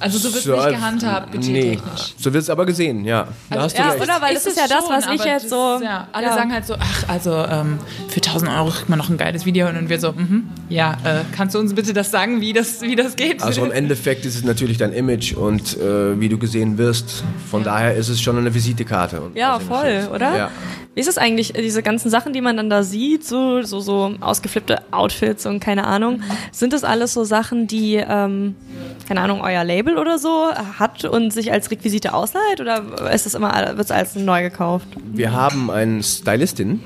also 0.00 0.18
so 0.18 0.32
wird 0.32 0.44
So, 0.44 0.56
nicht 0.56 0.68
gehandhabt, 0.70 1.34
Nee, 1.34 1.38
budgettechnisch. 1.76 2.14
so 2.18 2.32
wird 2.32 2.42
es 2.42 2.50
aber 2.50 2.64
gesehen, 2.66 3.04
ja. 3.04 3.28
Da 3.50 3.62
hast 3.62 3.76
du 3.76 3.82
ja, 3.82 3.90
recht. 3.90 4.02
oder? 4.02 4.20
Weil 4.20 4.34
das 4.34 4.46
ist 4.46 4.56
ja 4.56 4.66
das, 4.68 4.84
was 4.88 5.06
ich 5.14 5.24
jetzt 5.24 5.50
so- 5.50 5.76
ist, 5.76 5.82
Ja, 5.84 6.08
alle 6.12 6.26
ja. 6.26 6.34
sagen 6.34 6.52
halt 6.52 6.66
so, 6.66 6.74
ach, 6.78 7.08
also 7.08 7.32
ähm, 7.36 7.78
für 8.08 8.20
1000 8.22 8.50
Euro 8.50 8.70
kriegt 8.70 8.88
man 8.88 8.98
noch 8.98 9.08
ein 9.10 9.16
geiles 9.16 9.44
Video. 9.44 9.68
Und 9.68 9.88
wir 9.88 10.00
so, 10.00 10.12
mhm, 10.12 10.48
ja, 10.68 10.92
äh, 11.04 11.20
kannst 11.36 11.54
du 11.54 11.58
uns 11.58 11.74
bitte 11.74 11.92
das 11.92 12.10
sagen, 12.10 12.40
wie 12.40 12.52
das, 12.52 12.77
wie 12.80 12.96
das 12.96 13.16
geht? 13.16 13.42
Also 13.42 13.64
im 13.64 13.72
Endeffekt 13.72 14.24
ist 14.24 14.36
es 14.36 14.44
natürlich 14.44 14.78
dein 14.78 14.92
Image 14.92 15.34
und 15.34 15.76
äh, 15.78 16.18
wie 16.20 16.28
du 16.28 16.38
gesehen 16.38 16.78
wirst. 16.78 17.24
Von 17.50 17.64
daher 17.64 17.94
ist 17.94 18.08
es 18.08 18.20
schon 18.20 18.38
eine 18.38 18.54
Visitekarte. 18.54 19.22
Ja, 19.34 19.58
voll, 19.58 20.08
oder? 20.14 20.36
Ja. 20.36 20.50
Wie 20.94 21.00
ist 21.00 21.08
es 21.08 21.18
eigentlich, 21.18 21.52
diese 21.52 21.82
ganzen 21.82 22.10
Sachen, 22.10 22.32
die 22.32 22.40
man 22.40 22.56
dann 22.56 22.68
da 22.70 22.82
sieht, 22.82 23.24
so, 23.24 23.62
so, 23.62 23.78
so 23.78 24.14
ausgeflippte 24.20 24.82
Outfits 24.90 25.46
und 25.46 25.60
keine 25.60 25.86
Ahnung, 25.86 26.22
sind 26.50 26.72
das 26.72 26.82
alles 26.82 27.12
so 27.12 27.22
Sachen, 27.22 27.68
die, 27.68 27.96
ähm, 27.96 28.56
keine 29.06 29.20
Ahnung, 29.20 29.40
euer 29.40 29.62
Label 29.62 29.96
oder 29.96 30.18
so 30.18 30.48
hat 30.78 31.04
und 31.04 31.32
sich 31.32 31.52
als 31.52 31.70
Requisite 31.70 32.14
ausleiht 32.14 32.60
oder 32.60 33.12
ist 33.12 33.26
das 33.26 33.34
immer, 33.34 33.52
wird 33.76 33.84
es 33.84 33.90
alles 33.92 34.16
neu 34.16 34.42
gekauft? 34.42 34.88
Wir 35.12 35.32
haben 35.32 35.70
eine 35.70 36.02
Stylistin 36.02 36.80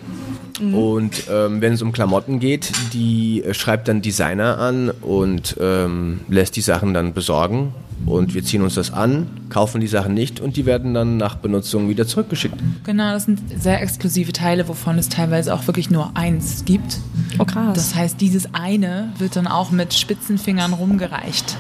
und 0.61 1.25
ähm, 1.31 1.61
wenn 1.61 1.73
es 1.73 1.83
um 1.83 1.93
Klamotten 1.93 2.39
geht, 2.41 2.73
die 2.93 3.43
äh, 3.43 3.55
schreibt 3.55 3.89
dann 3.89 4.03
Designer 4.03 4.59
an 4.59 4.91
und 4.91 5.57
ähm, 5.61 6.21
lässt 6.29 6.57
die 6.57 6.61
Sachen 6.61 6.95
dann 6.95 7.15
besorgen 7.15 7.73
und 8.07 8.35
wir 8.35 8.43
ziehen 8.45 8.63
uns 8.63 8.75
das 8.75 8.93
an, 8.93 9.29
kaufen 9.49 9.81
die 9.81 9.87
Sachen 9.87 10.15
nicht 10.15 10.41
und 10.41 10.57
die 10.57 10.67
werden 10.67 10.95
dann 10.95 11.17
nach 11.17 11.37
Benutzung 11.37 11.89
wieder 11.89 12.07
zurückgeschickt. 12.07 12.57
Genau, 12.85 13.13
das 13.13 13.25
sind 13.25 13.41
sehr 13.61 13.81
exklusive 13.81 14.33
Teile, 14.33 14.69
wovon 14.69 14.99
es 14.99 15.09
teilweise 15.09 15.55
auch 15.55 15.67
wirklich 15.67 15.91
nur 15.91 16.11
eins 16.15 16.65
gibt. 16.65 16.99
Oh 17.39 17.45
krass. 17.45 17.75
Das 17.75 17.95
heißt, 17.95 18.21
dieses 18.21 18.55
eine 18.55 19.13
wird 19.19 19.37
dann 19.37 19.47
auch 19.47 19.71
mit 19.71 19.95
spitzen 19.95 20.39
Fingern 20.39 20.73
rumgereicht. 20.73 21.57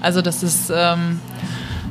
Also 0.00 0.22
das 0.22 0.42
ist, 0.42 0.70
ähm, 0.74 1.20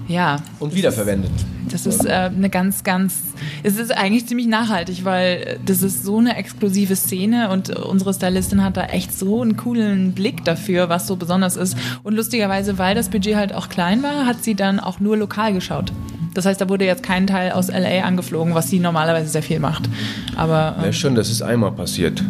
ja, 0.08 0.38
Und 0.60 0.74
wiederverwendet. 0.74 1.32
Das 1.74 1.86
ist 1.86 2.06
äh, 2.06 2.12
eine 2.12 2.50
ganz, 2.50 2.84
ganz, 2.84 3.22
es 3.64 3.78
ist 3.78 3.92
eigentlich 3.92 4.28
ziemlich 4.28 4.48
nachhaltig, 4.48 5.06
weil 5.06 5.60
das 5.66 5.82
ist 5.82 6.04
so 6.04 6.18
eine 6.18 6.36
exklusive 6.36 6.96
Szene 6.96 7.50
und 7.50 7.70
unsere 7.70 8.14
Stylistin 8.14 8.64
hat 8.64 8.78
da 8.78 8.86
echt 8.86 9.18
so 9.18 9.42
einen 9.42 9.58
coolen 9.58 10.14
Blick 10.14 10.44
dafür, 10.46 10.90
was 10.90 11.08
so 11.08 11.16
besonders 11.16 11.56
ist. 11.56 11.78
Und 12.04 12.16
lustigerweise, 12.16 12.78
weil 12.78 12.96
das 12.96 13.10
Budget 13.10 13.36
halt 13.36 13.54
auch 13.54 13.70
klein 13.70 14.04
war, 14.04 14.26
hat 14.26 14.44
sie 14.44 14.56
dann 14.56 14.80
auch 14.80 15.00
nur 15.00 15.18
lokal 15.18 15.54
geschaut. 15.54 15.92
Das 16.34 16.46
heißt, 16.46 16.62
da 16.62 16.70
wurde 16.70 16.86
jetzt 16.86 17.04
kein 17.04 17.28
Teil 17.28 17.52
aus 17.52 17.68
LA 17.68 18.04
angeflogen, 18.04 18.56
was 18.56 18.70
sie 18.70 18.80
normalerweise 18.80 19.30
sehr 19.30 19.44
viel 19.44 19.60
macht. 19.60 19.90
Aber 20.36 20.76
ähm, 20.78 20.86
Ja, 20.86 20.94
schon, 20.94 21.16
das 21.16 21.30
ist 21.30 21.42
einmal 21.42 21.72
passiert. 21.72 22.24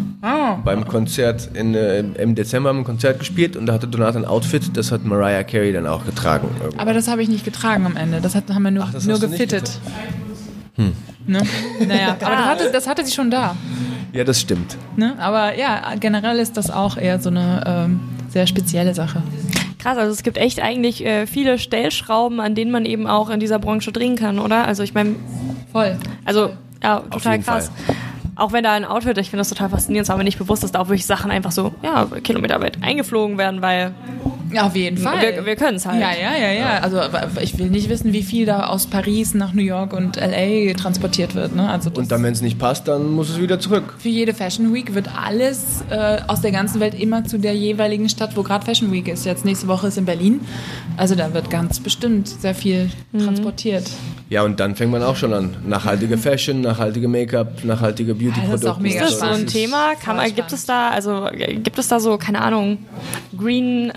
Beim 0.64 0.88
Konzert 0.88 1.50
in, 1.54 1.74
äh, 1.76 2.00
im 2.00 2.36
Dezember 2.36 2.70
haben 2.70 2.78
wir 2.78 2.82
ein 2.82 2.86
Konzert 2.86 3.20
gespielt 3.20 3.56
und 3.56 3.66
da 3.66 3.74
hatte 3.74 3.88
Donat 3.88 4.16
ein 4.16 4.26
Outfit, 4.26 4.76
das 4.76 4.92
hat 4.92 5.04
Mariah 5.06 5.44
Carey 5.44 5.74
dann 5.74 5.88
auch 5.88 6.06
getragen. 6.06 6.48
Aber 6.78 6.94
das 6.94 7.08
habe 7.08 7.22
ich 7.24 7.30
nicht 7.30 7.46
getragen 7.46 7.86
am 7.86 7.96
Ende. 7.96 8.22
Das 8.22 8.36
hat, 8.36 8.50
haben 8.50 8.64
wir 8.64 8.72
nur, 8.72 8.86
Ach, 8.88 8.94
das 8.94 9.06
nur 9.06 9.20
gefittet. 9.20 9.80
Ne? 11.28 11.42
Naja, 11.88 12.18
aber 12.22 12.36
das 12.36 12.46
hatte, 12.46 12.70
das 12.72 12.88
hatte 12.88 13.06
sie 13.06 13.12
schon 13.12 13.30
da. 13.30 13.56
Ja, 14.14 14.24
das 14.24 14.42
stimmt. 14.42 14.78
Ne? 14.98 15.14
Aber 15.20 15.58
ja, 15.58 15.94
generell 16.00 16.40
ist 16.40 16.58
das 16.58 16.70
auch 16.70 16.98
eher 16.98 17.20
so 17.20 17.30
eine 17.30 17.64
ähm, 17.66 18.00
sehr 18.30 18.48
spezielle 18.48 18.94
Sache. 18.94 19.22
Krass, 19.82 19.98
also 19.98 20.12
es 20.12 20.22
gibt 20.22 20.38
echt 20.38 20.62
eigentlich 20.62 21.04
äh, 21.04 21.26
viele 21.26 21.58
Stellschrauben, 21.58 22.40
an 22.40 22.54
denen 22.54 22.72
man 22.72 22.86
eben 22.86 23.08
auch 23.08 23.30
in 23.30 23.40
dieser 23.40 23.58
Branche 23.58 23.92
drehen 23.92 24.16
kann, 24.16 24.38
oder? 24.38 24.66
Also 24.68 24.84
ich 24.84 24.94
meine, 24.94 25.16
Voll. 25.72 25.98
also 26.24 26.52
ja, 26.84 27.00
total 27.00 27.34
jeden 27.34 27.46
krass. 27.46 27.72
Auch 28.36 28.54
wenn 28.54 28.64
da 28.64 28.74
ein 28.74 28.86
Outfit, 28.86 29.18
ich 29.18 29.30
finde 29.30 29.42
das 29.42 29.50
total 29.50 29.70
faszinierend, 29.70 30.06
es 30.06 30.10
war 30.10 30.18
mir 30.18 30.24
nicht 30.24 30.38
bewusst, 30.38 30.64
dass 30.64 30.72
da 30.72 30.80
auch 30.80 30.88
wirklich 30.88 31.06
Sachen 31.06 31.32
einfach 31.32 31.52
so, 31.52 31.74
ja, 31.84 32.08
kilometerweit 32.24 32.78
eingeflogen 32.82 33.38
werden, 33.38 33.62
weil 33.62 33.94
Ja, 34.54 34.68
auf 34.68 34.76
jeden 34.76 34.98
Fall. 34.98 35.22
Wir, 35.22 35.46
wir 35.46 35.56
können 35.56 35.78
es 35.78 35.86
halt. 35.86 36.00
Ja, 36.02 36.12
ja, 36.12 36.36
ja, 36.38 36.52
ja. 36.52 36.80
Also 36.80 37.00
ich 37.42 37.58
will 37.58 37.70
nicht 37.70 37.90
wissen, 37.90 38.14
wie 38.14 38.24
viel 38.24 38.46
da 38.46 38.68
aus 38.68 38.88
Paris 38.88 39.34
nach 39.34 39.54
New 39.54 39.62
York 39.64 39.94
und 39.94 40.16
LA 40.18 40.74
transportiert 40.74 41.36
wird. 41.36 41.56
Ne? 41.56 41.70
Also 41.70 41.90
Und 41.94 42.12
dann, 42.12 42.24
wenn 42.24 42.34
es 42.34 42.42
nicht 42.42 42.60
passt, 42.60 42.88
dann 42.88 43.12
muss 43.12 43.30
es 43.30 43.40
wieder 43.40 43.60
zurück. 43.60 43.96
für 44.00 44.10
jede 44.10 44.34
Fashion 44.34 44.74
Week 44.74 44.94
wird 44.94 45.10
alles 45.16 45.84
äh, 45.90 46.18
aus 46.28 46.42
der 46.42 46.52
ganzen 46.52 46.80
Welt 46.80 46.94
immer 47.00 47.24
zu 47.26 47.38
der 47.38 47.56
jeweiligen 47.56 48.10
Stadt, 48.10 48.36
wo 48.36 48.44
gerade 48.44 48.66
Fashion 48.66 48.92
Week 48.92 49.08
ist. 49.08 49.26
Jetzt 49.26 49.46
nächste 49.46 49.68
Woche 49.68 49.88
ist 49.88 49.98
in 49.98 50.06
Berlin. 50.06 50.42
Also 50.98 51.16
da 51.16 51.34
wird 51.34 51.50
ganz 51.50 51.80
bestimmt 51.80 52.28
sehr 52.28 52.56
viel 52.56 52.90
transportiert. 53.18 53.90
Ja, 54.30 54.44
und 54.44 54.60
dann 54.62 54.76
fängt 54.76 54.92
man 54.92 55.04
auch 55.04 55.16
schon 55.18 55.34
an. 55.34 55.56
Nachhaltige 55.68 56.18
Fashion, 56.18 56.62
nachhaltige 56.62 57.08
Make-up, 57.10 57.66
nachhaltige 57.66 58.16
Beauty-Produkte. 58.16 58.72
auch 58.72 58.80
mega 58.80 59.04
Ist 59.04 59.20
das 59.20 59.20
so 59.20 59.26
ein. 59.26 59.48
Thema? 59.48 59.92
Kann 60.02 60.16
man, 60.16 60.34
gibt 60.34 60.54
es 60.54 60.66
da, 60.66 60.90
also 60.90 61.28
äh, 61.28 61.56
gibt 61.56 61.78
es 61.78 61.90
da 61.90 62.00
so, 62.00 62.18
keine 62.18 62.42
Ahnung, 62.42 62.78
Green 63.38 63.90
äh, 63.90 63.94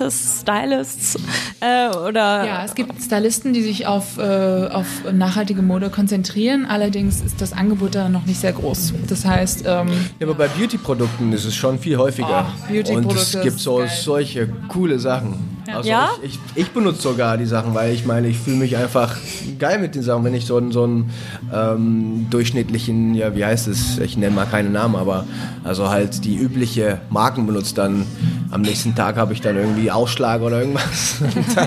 Artists, 0.00 0.40
Stylists 0.42 1.16
äh, 1.60 1.88
oder 1.96 2.44
Ja, 2.46 2.64
es 2.64 2.74
gibt 2.74 3.00
Stylisten, 3.02 3.52
die 3.52 3.62
sich 3.62 3.86
auf, 3.86 4.18
äh, 4.18 4.22
auf 4.68 4.86
nachhaltige 5.12 5.62
Mode 5.62 5.90
konzentrieren. 5.90 6.66
Allerdings 6.66 7.20
ist 7.22 7.40
das 7.40 7.52
Angebot 7.52 7.94
da 7.94 8.08
noch 8.08 8.26
nicht 8.26 8.40
sehr 8.40 8.52
groß. 8.52 8.92
Das 9.08 9.24
heißt, 9.24 9.64
ähm, 9.66 9.88
Ja, 10.18 10.26
aber 10.26 10.34
bei 10.34 10.48
Beauty-Produkten 10.48 11.32
ist 11.32 11.44
es 11.44 11.54
schon 11.54 11.78
viel 11.78 11.96
häufiger. 11.96 12.46
Oh, 12.68 12.72
Beauty-Produkte 12.72 13.08
Und 13.08 13.16
es 13.18 13.40
gibt 13.42 13.58
so 13.60 13.76
geil. 13.78 13.90
solche 14.02 14.48
coole 14.68 14.98
Sachen. 14.98 15.56
Also 15.72 15.88
Ja? 15.88 16.10
ich, 16.22 16.34
ich, 16.54 16.62
ich 16.66 16.70
benutze 16.70 17.02
sogar 17.02 17.36
die 17.38 17.46
Sachen, 17.46 17.74
weil 17.74 17.92
ich 17.92 18.06
meine, 18.06 18.28
ich 18.28 18.38
fühle 18.38 18.56
mich 18.56 18.76
einfach 18.76 19.16
geil 19.58 19.78
mit 19.80 19.94
den 19.96 20.02
Sachen, 20.02 20.22
wenn 20.24 20.34
ich 20.34 20.46
so 20.46 20.58
einen, 20.58 20.70
so 20.72 20.84
einen 20.84 21.10
ähm, 21.52 22.26
durchschnittlichen, 22.30 23.14
ja, 23.14 23.34
wie 23.34 23.44
heißt 23.44 23.66
es, 23.66 23.98
ich 23.98 24.16
nenne 24.16 24.34
mal 24.34 24.46
keine 24.46 24.70
Namen, 24.70 24.94
aber 24.94 25.24
also 25.64 25.88
halt 25.88 26.24
die 26.24 26.36
übliche 26.36 27.00
Marken 27.10 27.46
benutze, 27.46 27.74
dann 27.74 28.06
am 28.50 28.62
nächsten 28.62 28.94
Tag 28.94 29.16
habe 29.16 29.32
ich 29.32 29.40
dann 29.40 29.56
irgendwie 29.56 29.90
Ausschlag 29.90 30.40
oder 30.42 30.60
irgendwas. 30.60 31.16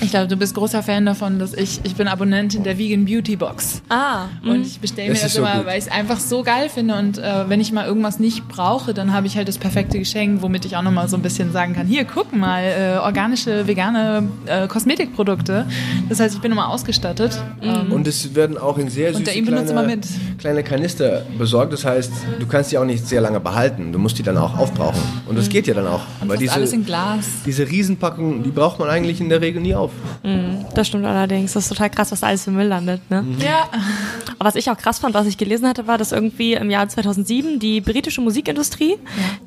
Ich 0.00 0.10
glaube, 0.10 0.28
du 0.28 0.36
bist 0.36 0.54
großer 0.54 0.82
Fan 0.82 1.06
davon, 1.06 1.38
dass 1.38 1.54
ich, 1.54 1.80
ich 1.84 1.94
bin 1.96 2.08
Abonnentin 2.08 2.62
der 2.62 2.78
Vegan 2.78 3.04
Beauty 3.06 3.36
Box. 3.36 3.82
Ah, 3.88 4.26
Und 4.44 4.62
ich 4.66 4.78
bestelle 4.78 5.08
mir 5.08 5.14
Das 5.14 5.22
das, 5.22 5.32
so 5.34 5.40
immer, 5.40 5.56
gut. 5.58 5.66
weil 5.66 5.78
ich 5.78 5.86
es 5.86 5.90
einfach 5.90 6.18
so 6.20 6.42
geil 6.42 6.68
finde. 6.68 6.94
Und 6.96 7.18
äh, 7.18 7.48
wenn 7.48 7.60
ich 7.60 7.72
mal 7.72 7.86
irgendwas 7.86 8.18
nicht 8.18 8.46
brauche, 8.48 8.92
dann 8.94 9.12
habe 9.12 9.26
ich 9.26 9.36
halt 9.36 9.48
das 9.48 9.58
perfekte 9.58 9.98
Geschenk, 9.98 10.42
womit 10.42 10.64
ich 10.66 10.76
auch 10.76 10.82
nochmal 10.82 11.08
so 11.08 11.16
ein 11.16 11.22
bisschen 11.22 11.52
sagen 11.52 11.74
kann, 11.74 11.86
hier, 11.86 12.04
guck 12.04 12.34
mal, 12.36 12.62
äh, 12.62 12.98
organische, 12.98 13.66
vegane 13.66 14.28
äh, 14.46 14.68
Kosmetikprodukte. 14.68 15.66
Das 16.08 16.20
heißt, 16.20 16.34
ich 16.34 16.40
bin 16.40 16.52
immer 16.52 16.68
ausgestattet. 16.68 17.40
Ähm, 17.62 17.90
Und 17.92 18.06
es 18.06 18.34
werden 18.34 18.58
auch 18.58 18.78
in 18.78 18.90
sehr 18.90 19.14
süße 19.14 19.24
kleine, 19.42 20.00
kleine 20.38 20.62
Kanister 20.62 21.22
besorgt. 21.38 21.72
Das 21.72 21.84
heißt, 21.84 22.12
du 22.38 22.46
kannst 22.46 22.72
die 22.72 22.78
auch 22.78 22.84
nicht 22.84 23.06
sehr 23.06 23.20
lange 23.20 23.40
behalten. 23.40 23.92
Du 23.92 23.98
musst 23.98 24.18
die 24.18 24.22
dann 24.22 24.36
auch 24.36 24.56
aufbrauchen. 24.58 25.00
Und 25.26 25.38
das 25.38 25.48
geht 25.48 25.63
ja 25.66 25.74
dann 25.74 25.86
auch. 25.86 26.02
und 26.20 26.28
Weil 26.28 26.38
fast 26.38 26.56
alles 26.56 26.72
in 26.72 26.84
Glas. 26.84 27.26
diese 27.46 27.68
Riesenpackungen, 27.68 28.42
die 28.42 28.50
braucht 28.50 28.78
man 28.78 28.88
eigentlich 28.88 29.20
in 29.20 29.28
der 29.28 29.40
Regel 29.40 29.62
nie 29.62 29.74
auf. 29.74 29.90
das 30.74 30.88
stimmt 30.88 31.04
allerdings. 31.06 31.52
Das 31.52 31.64
ist 31.64 31.68
total 31.70 31.90
krass, 31.90 32.12
was 32.12 32.20
da 32.20 32.28
alles 32.28 32.44
für 32.44 32.50
Müll 32.50 32.66
landet. 32.66 33.00
Ne? 33.10 33.24
Ja. 33.38 33.68
Aber 34.38 34.48
was 34.48 34.56
ich 34.56 34.70
auch 34.70 34.76
krass 34.76 34.98
fand, 34.98 35.14
was 35.14 35.26
ich 35.26 35.38
gelesen 35.38 35.66
hatte, 35.68 35.86
war, 35.86 35.98
dass 35.98 36.12
irgendwie 36.12 36.54
im 36.54 36.70
Jahr 36.70 36.88
2007 36.88 37.58
die 37.58 37.80
britische 37.80 38.20
Musikindustrie 38.20 38.96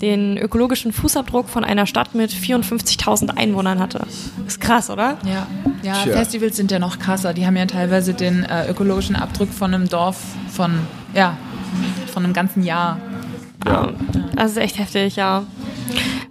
den 0.01 0.37
ökologischen 0.37 0.91
Fußabdruck 0.91 1.49
von 1.49 1.63
einer 1.63 1.85
Stadt 1.85 2.15
mit 2.15 2.31
54.000 2.31 3.37
Einwohnern 3.37 3.79
hatte. 3.79 4.05
Ist 4.45 4.61
krass, 4.61 4.89
oder? 4.89 5.17
Ja, 5.25 5.47
ja 5.83 5.93
Tja. 6.03 6.13
Festivals 6.13 6.55
sind 6.55 6.71
ja 6.71 6.79
noch 6.79 6.99
krasser. 6.99 7.33
Die 7.33 7.45
haben 7.45 7.55
ja 7.55 7.65
teilweise 7.65 8.13
den 8.13 8.43
äh, 8.43 8.69
ökologischen 8.69 9.15
Abdruck 9.15 9.49
von 9.49 9.73
einem 9.73 9.87
Dorf 9.89 10.17
von, 10.49 10.79
ja, 11.13 11.37
von 12.13 12.23
einem 12.23 12.33
ganzen 12.33 12.63
Jahr. 12.63 12.99
Ja. 13.65 13.89
Das 14.35 14.51
ist 14.51 14.57
echt 14.57 14.79
heftig, 14.79 15.15
ja. 15.15 15.43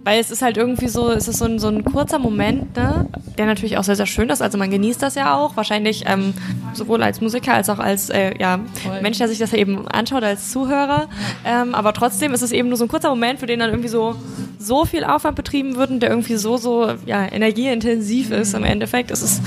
Weil 0.03 0.19
es 0.19 0.31
ist 0.31 0.41
halt 0.41 0.57
irgendwie 0.57 0.87
so, 0.87 1.11
es 1.11 1.27
ist 1.27 1.39
so 1.39 1.45
ein, 1.45 1.59
so 1.59 1.67
ein 1.67 1.83
kurzer 1.83 2.19
Moment, 2.19 2.75
ne, 2.75 3.07
der 3.37 3.45
natürlich 3.45 3.77
auch 3.77 3.83
sehr, 3.83 3.95
sehr 3.95 4.05
schön 4.05 4.29
ist. 4.29 4.41
Also 4.41 4.57
man 4.57 4.71
genießt 4.71 5.01
das 5.01 5.15
ja 5.15 5.35
auch, 5.35 5.55
wahrscheinlich 5.55 6.03
ähm, 6.07 6.33
sowohl 6.73 7.03
als 7.03 7.21
Musiker 7.21 7.53
als 7.53 7.69
auch 7.69 7.79
als 7.79 8.09
äh, 8.09 8.33
ja. 8.39 8.59
Mensch, 9.01 9.17
der 9.17 9.27
sich 9.27 9.39
das 9.39 9.53
eben 9.53 9.87
anschaut, 9.87 10.23
als 10.23 10.51
Zuhörer. 10.51 11.07
Ähm, 11.45 11.75
aber 11.75 11.93
trotzdem 11.93 12.33
ist 12.33 12.41
es 12.41 12.51
eben 12.51 12.69
nur 12.69 12.77
so 12.77 12.85
ein 12.85 12.89
kurzer 12.89 13.09
Moment, 13.09 13.39
für 13.39 13.47
den 13.47 13.59
dann 13.59 13.69
irgendwie 13.69 13.89
so 13.89 14.15
so 14.59 14.85
viel 14.85 15.03
Aufwand 15.03 15.35
betrieben 15.35 15.75
wird 15.75 15.91
und 15.91 15.99
der 15.99 16.09
irgendwie 16.09 16.35
so, 16.35 16.57
so 16.57 16.93
ja, 17.05 17.31
energieintensiv 17.31 18.31
ist 18.31 18.53
im 18.53 18.63
Endeffekt. 18.63 19.11
Es 19.11 19.21
ist 19.21 19.41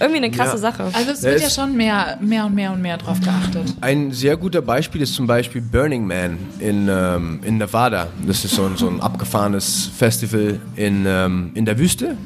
irgendwie 0.00 0.18
eine 0.18 0.30
krasse 0.30 0.52
Ja. 0.52 0.58
Sache. 0.58 0.84
Also 0.92 1.10
es 1.12 1.22
wird 1.22 1.40
ja 1.40 1.50
schon 1.50 1.76
mehr, 1.76 2.18
mehr 2.20 2.46
und 2.46 2.54
mehr 2.54 2.72
und 2.72 2.82
mehr 2.82 2.96
drauf 2.98 3.20
geachtet. 3.20 3.74
Ein 3.80 4.12
sehr 4.12 4.36
guter 4.36 4.62
Beispiel 4.62 5.02
ist 5.02 5.14
zum 5.14 5.26
Beispiel 5.26 5.60
Burning 5.60 6.06
Man 6.06 6.38
in, 6.58 6.88
ähm, 6.88 7.40
in 7.44 7.58
Nevada. 7.58 8.08
Das 8.26 8.44
ist 8.44 8.54
so 8.54 8.64
ein, 8.66 8.76
so 8.76 8.88
ein 8.88 9.00
abgefahrenes 9.00 9.90
Festival 9.96 10.60
in, 10.76 11.04
ähm, 11.06 11.50
in 11.54 11.64
der 11.64 11.78
Wüste. 11.78 12.16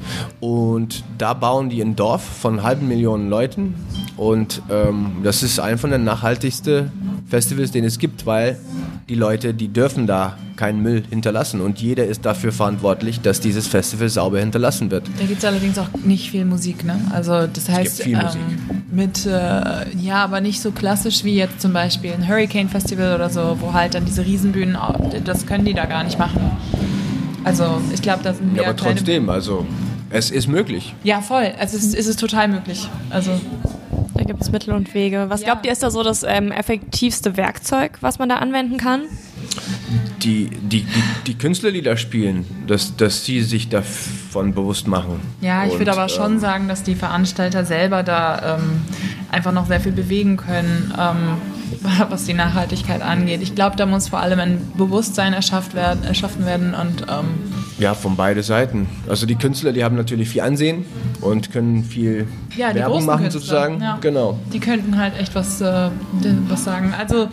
Und 0.40 1.04
da 1.18 1.34
bauen 1.34 1.70
die 1.70 1.80
ein 1.80 1.96
Dorf 1.96 2.22
von 2.22 2.62
halben 2.62 2.88
Millionen 2.88 3.28
Leuten. 3.28 3.74
Und 4.16 4.60
ähm, 4.70 5.16
das 5.22 5.42
ist 5.42 5.58
ein 5.60 5.78
von 5.78 5.90
den 5.90 6.04
nachhaltigsten 6.04 6.90
Festivals, 7.28 7.70
den 7.70 7.84
es 7.84 7.98
gibt, 7.98 8.26
weil 8.26 8.58
die 9.08 9.14
Leute, 9.14 9.54
die 9.54 9.68
dürfen 9.68 10.06
da 10.06 10.36
keinen 10.56 10.82
Müll 10.82 11.02
hinterlassen. 11.08 11.60
Und 11.60 11.80
jeder 11.80 12.04
ist 12.04 12.24
dafür 12.26 12.52
verantwortlich, 12.52 13.20
dass 13.20 13.40
dieses 13.40 13.66
Festival 13.66 14.08
sauber 14.08 14.40
hinterlassen 14.40 14.90
wird. 14.90 15.08
Da 15.18 15.24
gibt 15.24 15.38
es 15.38 15.44
allerdings 15.44 15.78
auch 15.78 15.88
nicht 16.04 16.30
viel 16.30 16.44
Musik, 16.44 16.84
ne? 16.84 17.00
Also 17.10 17.46
das 17.66 17.76
heißt, 17.76 18.02
viel 18.02 18.16
Musik. 18.16 18.40
Ähm, 18.70 18.82
mit, 18.90 19.26
äh, 19.26 19.30
ja, 19.98 20.24
aber 20.24 20.40
nicht 20.40 20.60
so 20.60 20.70
klassisch 20.72 21.24
wie 21.24 21.34
jetzt 21.36 21.60
zum 21.60 21.72
Beispiel 21.72 22.12
ein 22.12 22.26
Hurricane 22.28 22.68
Festival 22.68 23.14
oder 23.14 23.30
so, 23.30 23.56
wo 23.60 23.72
halt 23.72 23.94
dann 23.94 24.04
diese 24.04 24.24
Riesenbühnen, 24.24 24.76
das 25.24 25.46
können 25.46 25.64
die 25.64 25.74
da 25.74 25.86
gar 25.86 26.04
nicht 26.04 26.18
machen. 26.18 26.40
Also 27.44 27.80
ich 27.92 28.02
glaube, 28.02 28.22
das 28.22 28.38
sind 28.38 28.48
Ja, 28.48 28.62
mehr 28.62 28.64
aber 28.70 28.74
kleine- 28.74 28.96
trotzdem, 28.96 29.28
also 29.30 29.66
es 30.10 30.30
ist 30.30 30.48
möglich. 30.48 30.94
Ja, 31.04 31.20
voll. 31.20 31.52
Also 31.58 31.76
es 31.76 31.84
ist, 31.84 31.94
es 31.94 32.06
ist 32.06 32.20
total 32.20 32.48
möglich. 32.48 32.88
Also 33.10 33.30
Da 34.14 34.24
gibt 34.24 34.42
es 34.42 34.50
Mittel 34.52 34.74
und 34.74 34.92
Wege. 34.92 35.26
Was 35.28 35.40
Ja. 35.40 35.46
glaubt 35.46 35.64
ihr, 35.64 35.72
ist 35.72 35.82
da 35.82 35.90
so 35.90 36.02
das 36.02 36.24
ähm, 36.24 36.52
effektivste 36.52 37.36
Werkzeug, 37.38 37.92
was 38.02 38.18
man 38.18 38.28
da 38.28 38.36
anwenden 38.36 38.76
kann? 38.76 39.02
Die, 40.22 40.50
die, 40.50 40.82
die, 40.82 41.02
die 41.26 41.34
Künstler, 41.38 41.72
die 41.72 41.82
da 41.82 41.96
spielen, 41.96 42.44
dass, 42.66 42.96
dass 42.96 43.24
sie 43.24 43.42
sich 43.42 43.68
davon 43.68 44.54
bewusst 44.54 44.86
machen. 44.86 45.20
Ja, 45.40 45.64
ich 45.64 45.78
würde 45.78 45.92
aber 45.92 46.08
schon 46.08 46.34
ähm, 46.34 46.38
sagen, 46.40 46.68
dass 46.68 46.82
die 46.82 46.94
Veranstalter 46.94 47.64
selber 47.64 48.02
da 48.02 48.56
ähm, 48.56 48.82
einfach 49.30 49.52
noch 49.52 49.66
sehr 49.66 49.80
viel 49.80 49.92
bewegen 49.92 50.36
können, 50.36 50.92
ähm, 50.98 51.38
was 52.08 52.24
die 52.24 52.34
Nachhaltigkeit 52.34 53.02
angeht. 53.02 53.42
Ich 53.42 53.54
glaube, 53.54 53.76
da 53.76 53.86
muss 53.86 54.08
vor 54.08 54.20
allem 54.20 54.40
ein 54.40 54.72
Bewusstsein 54.76 55.32
erschafft 55.32 55.74
werden, 55.74 56.04
erschaffen 56.04 56.44
werden 56.46 56.74
und 56.74 57.02
ähm, 57.02 57.28
Ja, 57.78 57.94
von 57.94 58.16
beide 58.16 58.42
Seiten. 58.42 58.88
Also 59.08 59.26
die 59.26 59.36
Künstler, 59.36 59.72
die 59.72 59.84
haben 59.84 59.96
natürlich 59.96 60.28
viel 60.28 60.42
Ansehen 60.42 60.84
und 61.20 61.52
können 61.52 61.84
viel 61.84 62.26
ja, 62.56 62.74
Werbung 62.74 63.04
machen 63.04 63.22
Künstler, 63.22 63.40
sozusagen. 63.40 63.80
Ja. 63.80 63.98
Genau. 64.00 64.38
Die 64.52 64.60
könnten 64.60 64.98
halt 64.98 65.18
echt 65.18 65.34
was, 65.34 65.60
äh, 65.60 65.90
was 66.48 66.64
sagen. 66.64 66.92
Also 66.98 67.28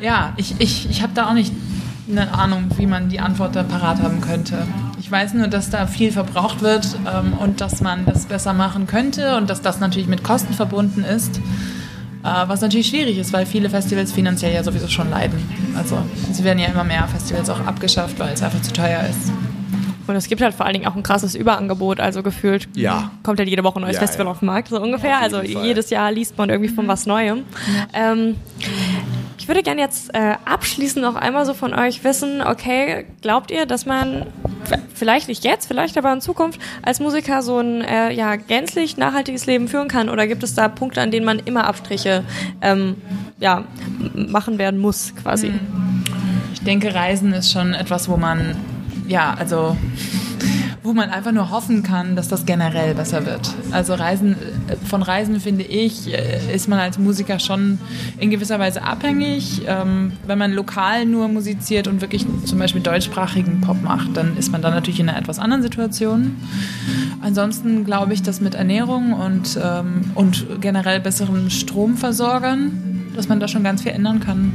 ja, 0.00 0.32
ich, 0.36 0.54
ich, 0.58 0.88
ich 0.90 1.02
habe 1.02 1.12
da 1.14 1.28
auch 1.28 1.34
nicht 1.34 1.52
eine 2.10 2.32
Ahnung, 2.34 2.66
wie 2.76 2.86
man 2.86 3.08
die 3.08 3.20
Antwort 3.20 3.56
da 3.56 3.62
parat 3.62 4.00
haben 4.02 4.20
könnte. 4.20 4.66
Ich 5.00 5.10
weiß 5.10 5.34
nur, 5.34 5.48
dass 5.48 5.70
da 5.70 5.86
viel 5.86 6.12
verbraucht 6.12 6.60
wird 6.62 6.86
ähm, 7.12 7.32
und 7.38 7.60
dass 7.60 7.80
man 7.80 8.04
das 8.06 8.26
besser 8.26 8.52
machen 8.52 8.86
könnte 8.86 9.36
und 9.36 9.48
dass 9.50 9.62
das 9.62 9.80
natürlich 9.80 10.08
mit 10.08 10.22
Kosten 10.22 10.52
verbunden 10.54 11.02
ist. 11.04 11.38
Äh, 12.22 12.48
was 12.48 12.60
natürlich 12.60 12.88
schwierig 12.88 13.18
ist, 13.18 13.32
weil 13.32 13.46
viele 13.46 13.70
Festivals 13.70 14.12
finanziell 14.12 14.52
ja 14.54 14.62
sowieso 14.62 14.88
schon 14.88 15.10
leiden. 15.10 15.38
Also 15.76 15.98
sie 16.32 16.44
werden 16.44 16.58
ja 16.58 16.66
immer 16.68 16.84
mehr 16.84 17.06
Festivals 17.08 17.48
auch 17.50 17.60
abgeschafft, 17.66 18.18
weil 18.18 18.32
es 18.34 18.42
einfach 18.42 18.60
zu 18.62 18.72
teuer 18.72 19.00
ist. 19.08 19.32
Und 20.06 20.16
es 20.16 20.28
gibt 20.28 20.42
halt 20.42 20.52
vor 20.54 20.66
allen 20.66 20.74
Dingen 20.74 20.86
auch 20.86 20.96
ein 20.96 21.02
krasses 21.02 21.34
Überangebot, 21.34 21.98
also 21.98 22.22
gefühlt 22.22 22.68
Ja. 22.76 23.10
kommt 23.22 23.38
halt 23.38 23.48
jede 23.48 23.64
Woche 23.64 23.78
ein 23.78 23.82
neues 23.82 23.94
Ja, 23.94 24.00
Festival 24.00 24.26
ja. 24.26 24.32
auf 24.32 24.40
den 24.40 24.46
Markt, 24.46 24.68
so 24.68 24.78
ungefähr. 24.78 25.18
Also 25.18 25.38
Fall. 25.38 25.46
jedes 25.46 25.88
Jahr 25.88 26.12
liest 26.12 26.36
man 26.36 26.50
irgendwie 26.50 26.68
von 26.70 26.86
was 26.86 27.06
Neuem. 27.06 27.44
Ähm, 27.94 28.36
ich 29.44 29.48
würde 29.48 29.62
gerne 29.62 29.82
jetzt 29.82 30.14
äh, 30.14 30.36
abschließend 30.46 31.04
noch 31.04 31.16
einmal 31.16 31.44
so 31.44 31.52
von 31.52 31.74
euch 31.74 32.02
wissen, 32.02 32.40
okay, 32.40 33.04
glaubt 33.20 33.50
ihr, 33.50 33.66
dass 33.66 33.84
man 33.84 34.24
vielleicht 34.94 35.28
nicht 35.28 35.44
jetzt, 35.44 35.66
vielleicht 35.66 35.98
aber 35.98 36.10
in 36.14 36.22
Zukunft 36.22 36.58
als 36.80 36.98
Musiker 36.98 37.42
so 37.42 37.58
ein 37.58 37.82
äh, 37.82 38.10
ja, 38.10 38.36
gänzlich 38.36 38.96
nachhaltiges 38.96 39.44
Leben 39.44 39.68
führen 39.68 39.88
kann? 39.88 40.08
Oder 40.08 40.26
gibt 40.26 40.42
es 40.44 40.54
da 40.54 40.68
Punkte, 40.68 41.02
an 41.02 41.10
denen 41.10 41.26
man 41.26 41.40
immer 41.40 41.66
Abstriche 41.66 42.24
ähm, 42.62 42.96
ja, 43.38 43.64
machen 44.14 44.56
werden 44.56 44.80
muss, 44.80 45.14
quasi? 45.14 45.52
Ich 46.54 46.62
denke, 46.62 46.94
Reisen 46.94 47.34
ist 47.34 47.52
schon 47.52 47.74
etwas, 47.74 48.08
wo 48.08 48.16
man, 48.16 48.56
ja, 49.06 49.34
also, 49.38 49.76
wo 50.84 50.92
man 50.92 51.08
einfach 51.08 51.32
nur 51.32 51.50
hoffen 51.50 51.82
kann, 51.82 52.14
dass 52.14 52.28
das 52.28 52.44
generell 52.44 52.94
besser 52.94 53.24
wird. 53.24 53.54
Also 53.70 53.94
Reisen, 53.94 54.36
äh, 54.68 54.76
von 54.84 55.02
Reisen 55.02 55.40
finde 55.40 55.64
ich, 55.64 56.12
äh, 56.12 56.54
ist 56.54 56.68
man 56.68 56.78
als 56.78 56.98
Musiker 56.98 57.38
schon 57.38 57.78
in 58.18 58.30
gewisser 58.30 58.58
Weise 58.58 58.82
abhängig. 58.82 59.62
Ähm, 59.66 60.12
wenn 60.26 60.36
man 60.36 60.52
lokal 60.52 61.06
nur 61.06 61.28
musiziert 61.28 61.88
und 61.88 62.02
wirklich 62.02 62.26
zum 62.44 62.58
Beispiel 62.58 62.82
deutschsprachigen 62.82 63.62
Pop 63.62 63.82
macht, 63.82 64.14
dann 64.14 64.36
ist 64.36 64.52
man 64.52 64.60
dann 64.60 64.74
natürlich 64.74 65.00
in 65.00 65.08
einer 65.08 65.18
etwas 65.18 65.38
anderen 65.38 65.62
Situation. 65.62 66.36
Ansonsten 67.22 67.86
glaube 67.86 68.12
ich, 68.12 68.22
dass 68.22 68.42
mit 68.42 68.54
Ernährung 68.54 69.14
und, 69.14 69.58
ähm, 69.62 70.10
und 70.14 70.60
generell 70.60 71.00
besseren 71.00 71.50
Stromversorgern 71.50 72.93
dass 73.16 73.28
man 73.28 73.40
da 73.40 73.48
schon 73.48 73.64
ganz 73.64 73.82
viel 73.82 73.92
ändern 73.92 74.20
kann. 74.20 74.52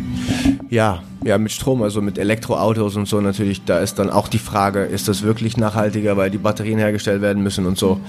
Ja, 0.69 1.01
ja, 1.23 1.37
mit 1.37 1.51
Strom, 1.51 1.81
also 1.81 2.01
mit 2.01 2.17
Elektroautos 2.17 2.95
und 2.95 3.07
so 3.07 3.19
natürlich, 3.19 3.63
da 3.65 3.79
ist 3.79 3.99
dann 3.99 4.09
auch 4.09 4.27
die 4.27 4.39
Frage, 4.39 4.83
ist 4.83 5.07
das 5.07 5.23
wirklich 5.23 5.57
nachhaltiger, 5.57 6.15
weil 6.15 6.29
die 6.29 6.37
Batterien 6.37 6.79
hergestellt 6.79 7.21
werden 7.21 7.43
müssen 7.43 7.65
und 7.65 7.77
so. 7.77 7.99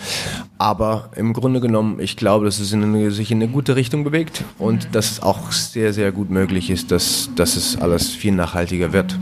Aber 0.59 1.11
im 1.17 1.33
Grunde 1.33 1.61
genommen, 1.61 1.99
ich 2.01 2.17
glaube, 2.17 2.45
dass 2.45 2.61
es 2.61 2.73
in 2.73 2.83
eine, 2.83 3.11
sich 3.11 3.31
in 3.31 3.43
eine 3.43 3.51
gute 3.51 3.77
Richtung 3.77 4.05
bewegt 4.05 4.45
und 4.59 4.89
dass 4.93 5.11
es 5.11 5.23
auch 5.23 5.51
sehr, 5.53 5.93
sehr 5.93 6.13
gut 6.13 6.31
möglich 6.31 6.71
ist, 6.71 6.91
dass, 6.91 7.31
dass 7.35 7.57
es 7.57 7.77
alles 7.77 8.11
viel 8.11 8.33
nachhaltiger 8.33 8.93
wird. 8.93 9.19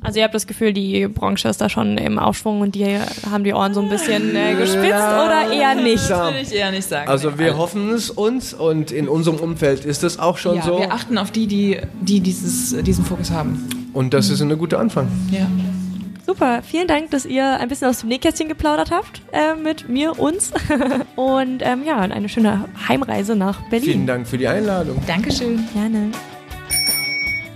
Ja. 0.00 0.06
Also 0.06 0.18
ihr 0.18 0.24
habt 0.24 0.34
das 0.34 0.46
Gefühl, 0.46 0.72
die 0.72 1.06
Branche 1.08 1.48
ist 1.48 1.60
da 1.60 1.68
schon 1.68 1.98
im 1.98 2.18
Aufschwung 2.18 2.60
und 2.60 2.74
die 2.74 2.98
haben 3.30 3.44
die 3.44 3.52
Ohren 3.52 3.74
so 3.74 3.80
ein 3.80 3.88
bisschen 3.88 4.34
äh, 4.34 4.54
gespitzt 4.54 4.84
oder 4.84 5.52
eher 5.52 5.74
nicht? 5.74 6.10
Das 6.10 6.10
würde 6.10 6.40
ich 6.40 6.52
eher 6.52 6.70
nicht 6.70 6.88
sagen. 6.88 7.08
Also 7.08 7.38
wir 7.38 7.56
hoffen 7.56 7.90
es 7.90 8.10
uns 8.10 8.54
und 8.54 8.90
in 8.90 9.08
unserem 9.08 9.38
Umfeld 9.38 9.84
ist 9.84 10.04
es 10.04 10.18
auch 10.18 10.38
schon 10.38 10.56
ja, 10.56 10.62
so. 10.62 10.78
wir 10.78 10.92
achten 10.92 11.18
auf 11.18 11.30
die, 11.30 11.46
die, 11.46 11.78
die 12.00 12.20
dieses, 12.20 12.76
diesen 12.82 13.04
Fokus 13.04 13.30
haben. 13.30 13.68
Und 13.92 14.14
das 14.14 14.30
ist 14.30 14.40
ein 14.40 14.56
guter 14.58 14.78
Anfang. 14.78 15.08
Ja. 15.30 15.46
Super, 16.28 16.62
vielen 16.62 16.86
Dank, 16.86 17.10
dass 17.10 17.24
ihr 17.24 17.58
ein 17.58 17.68
bisschen 17.68 17.88
aus 17.88 18.00
dem 18.00 18.10
Nähkästchen 18.10 18.48
geplaudert 18.48 18.90
habt 18.90 19.22
äh, 19.32 19.54
mit 19.54 19.88
mir, 19.88 20.18
uns. 20.18 20.52
und 21.16 21.62
ähm, 21.62 21.84
ja, 21.86 22.00
eine 22.00 22.28
schöne 22.28 22.66
Heimreise 22.86 23.34
nach 23.34 23.62
Berlin. 23.70 23.92
Vielen 23.92 24.06
Dank 24.06 24.28
für 24.28 24.36
die 24.36 24.46
Einladung. 24.46 25.00
Dankeschön. 25.06 25.66
Gerne. 25.72 26.10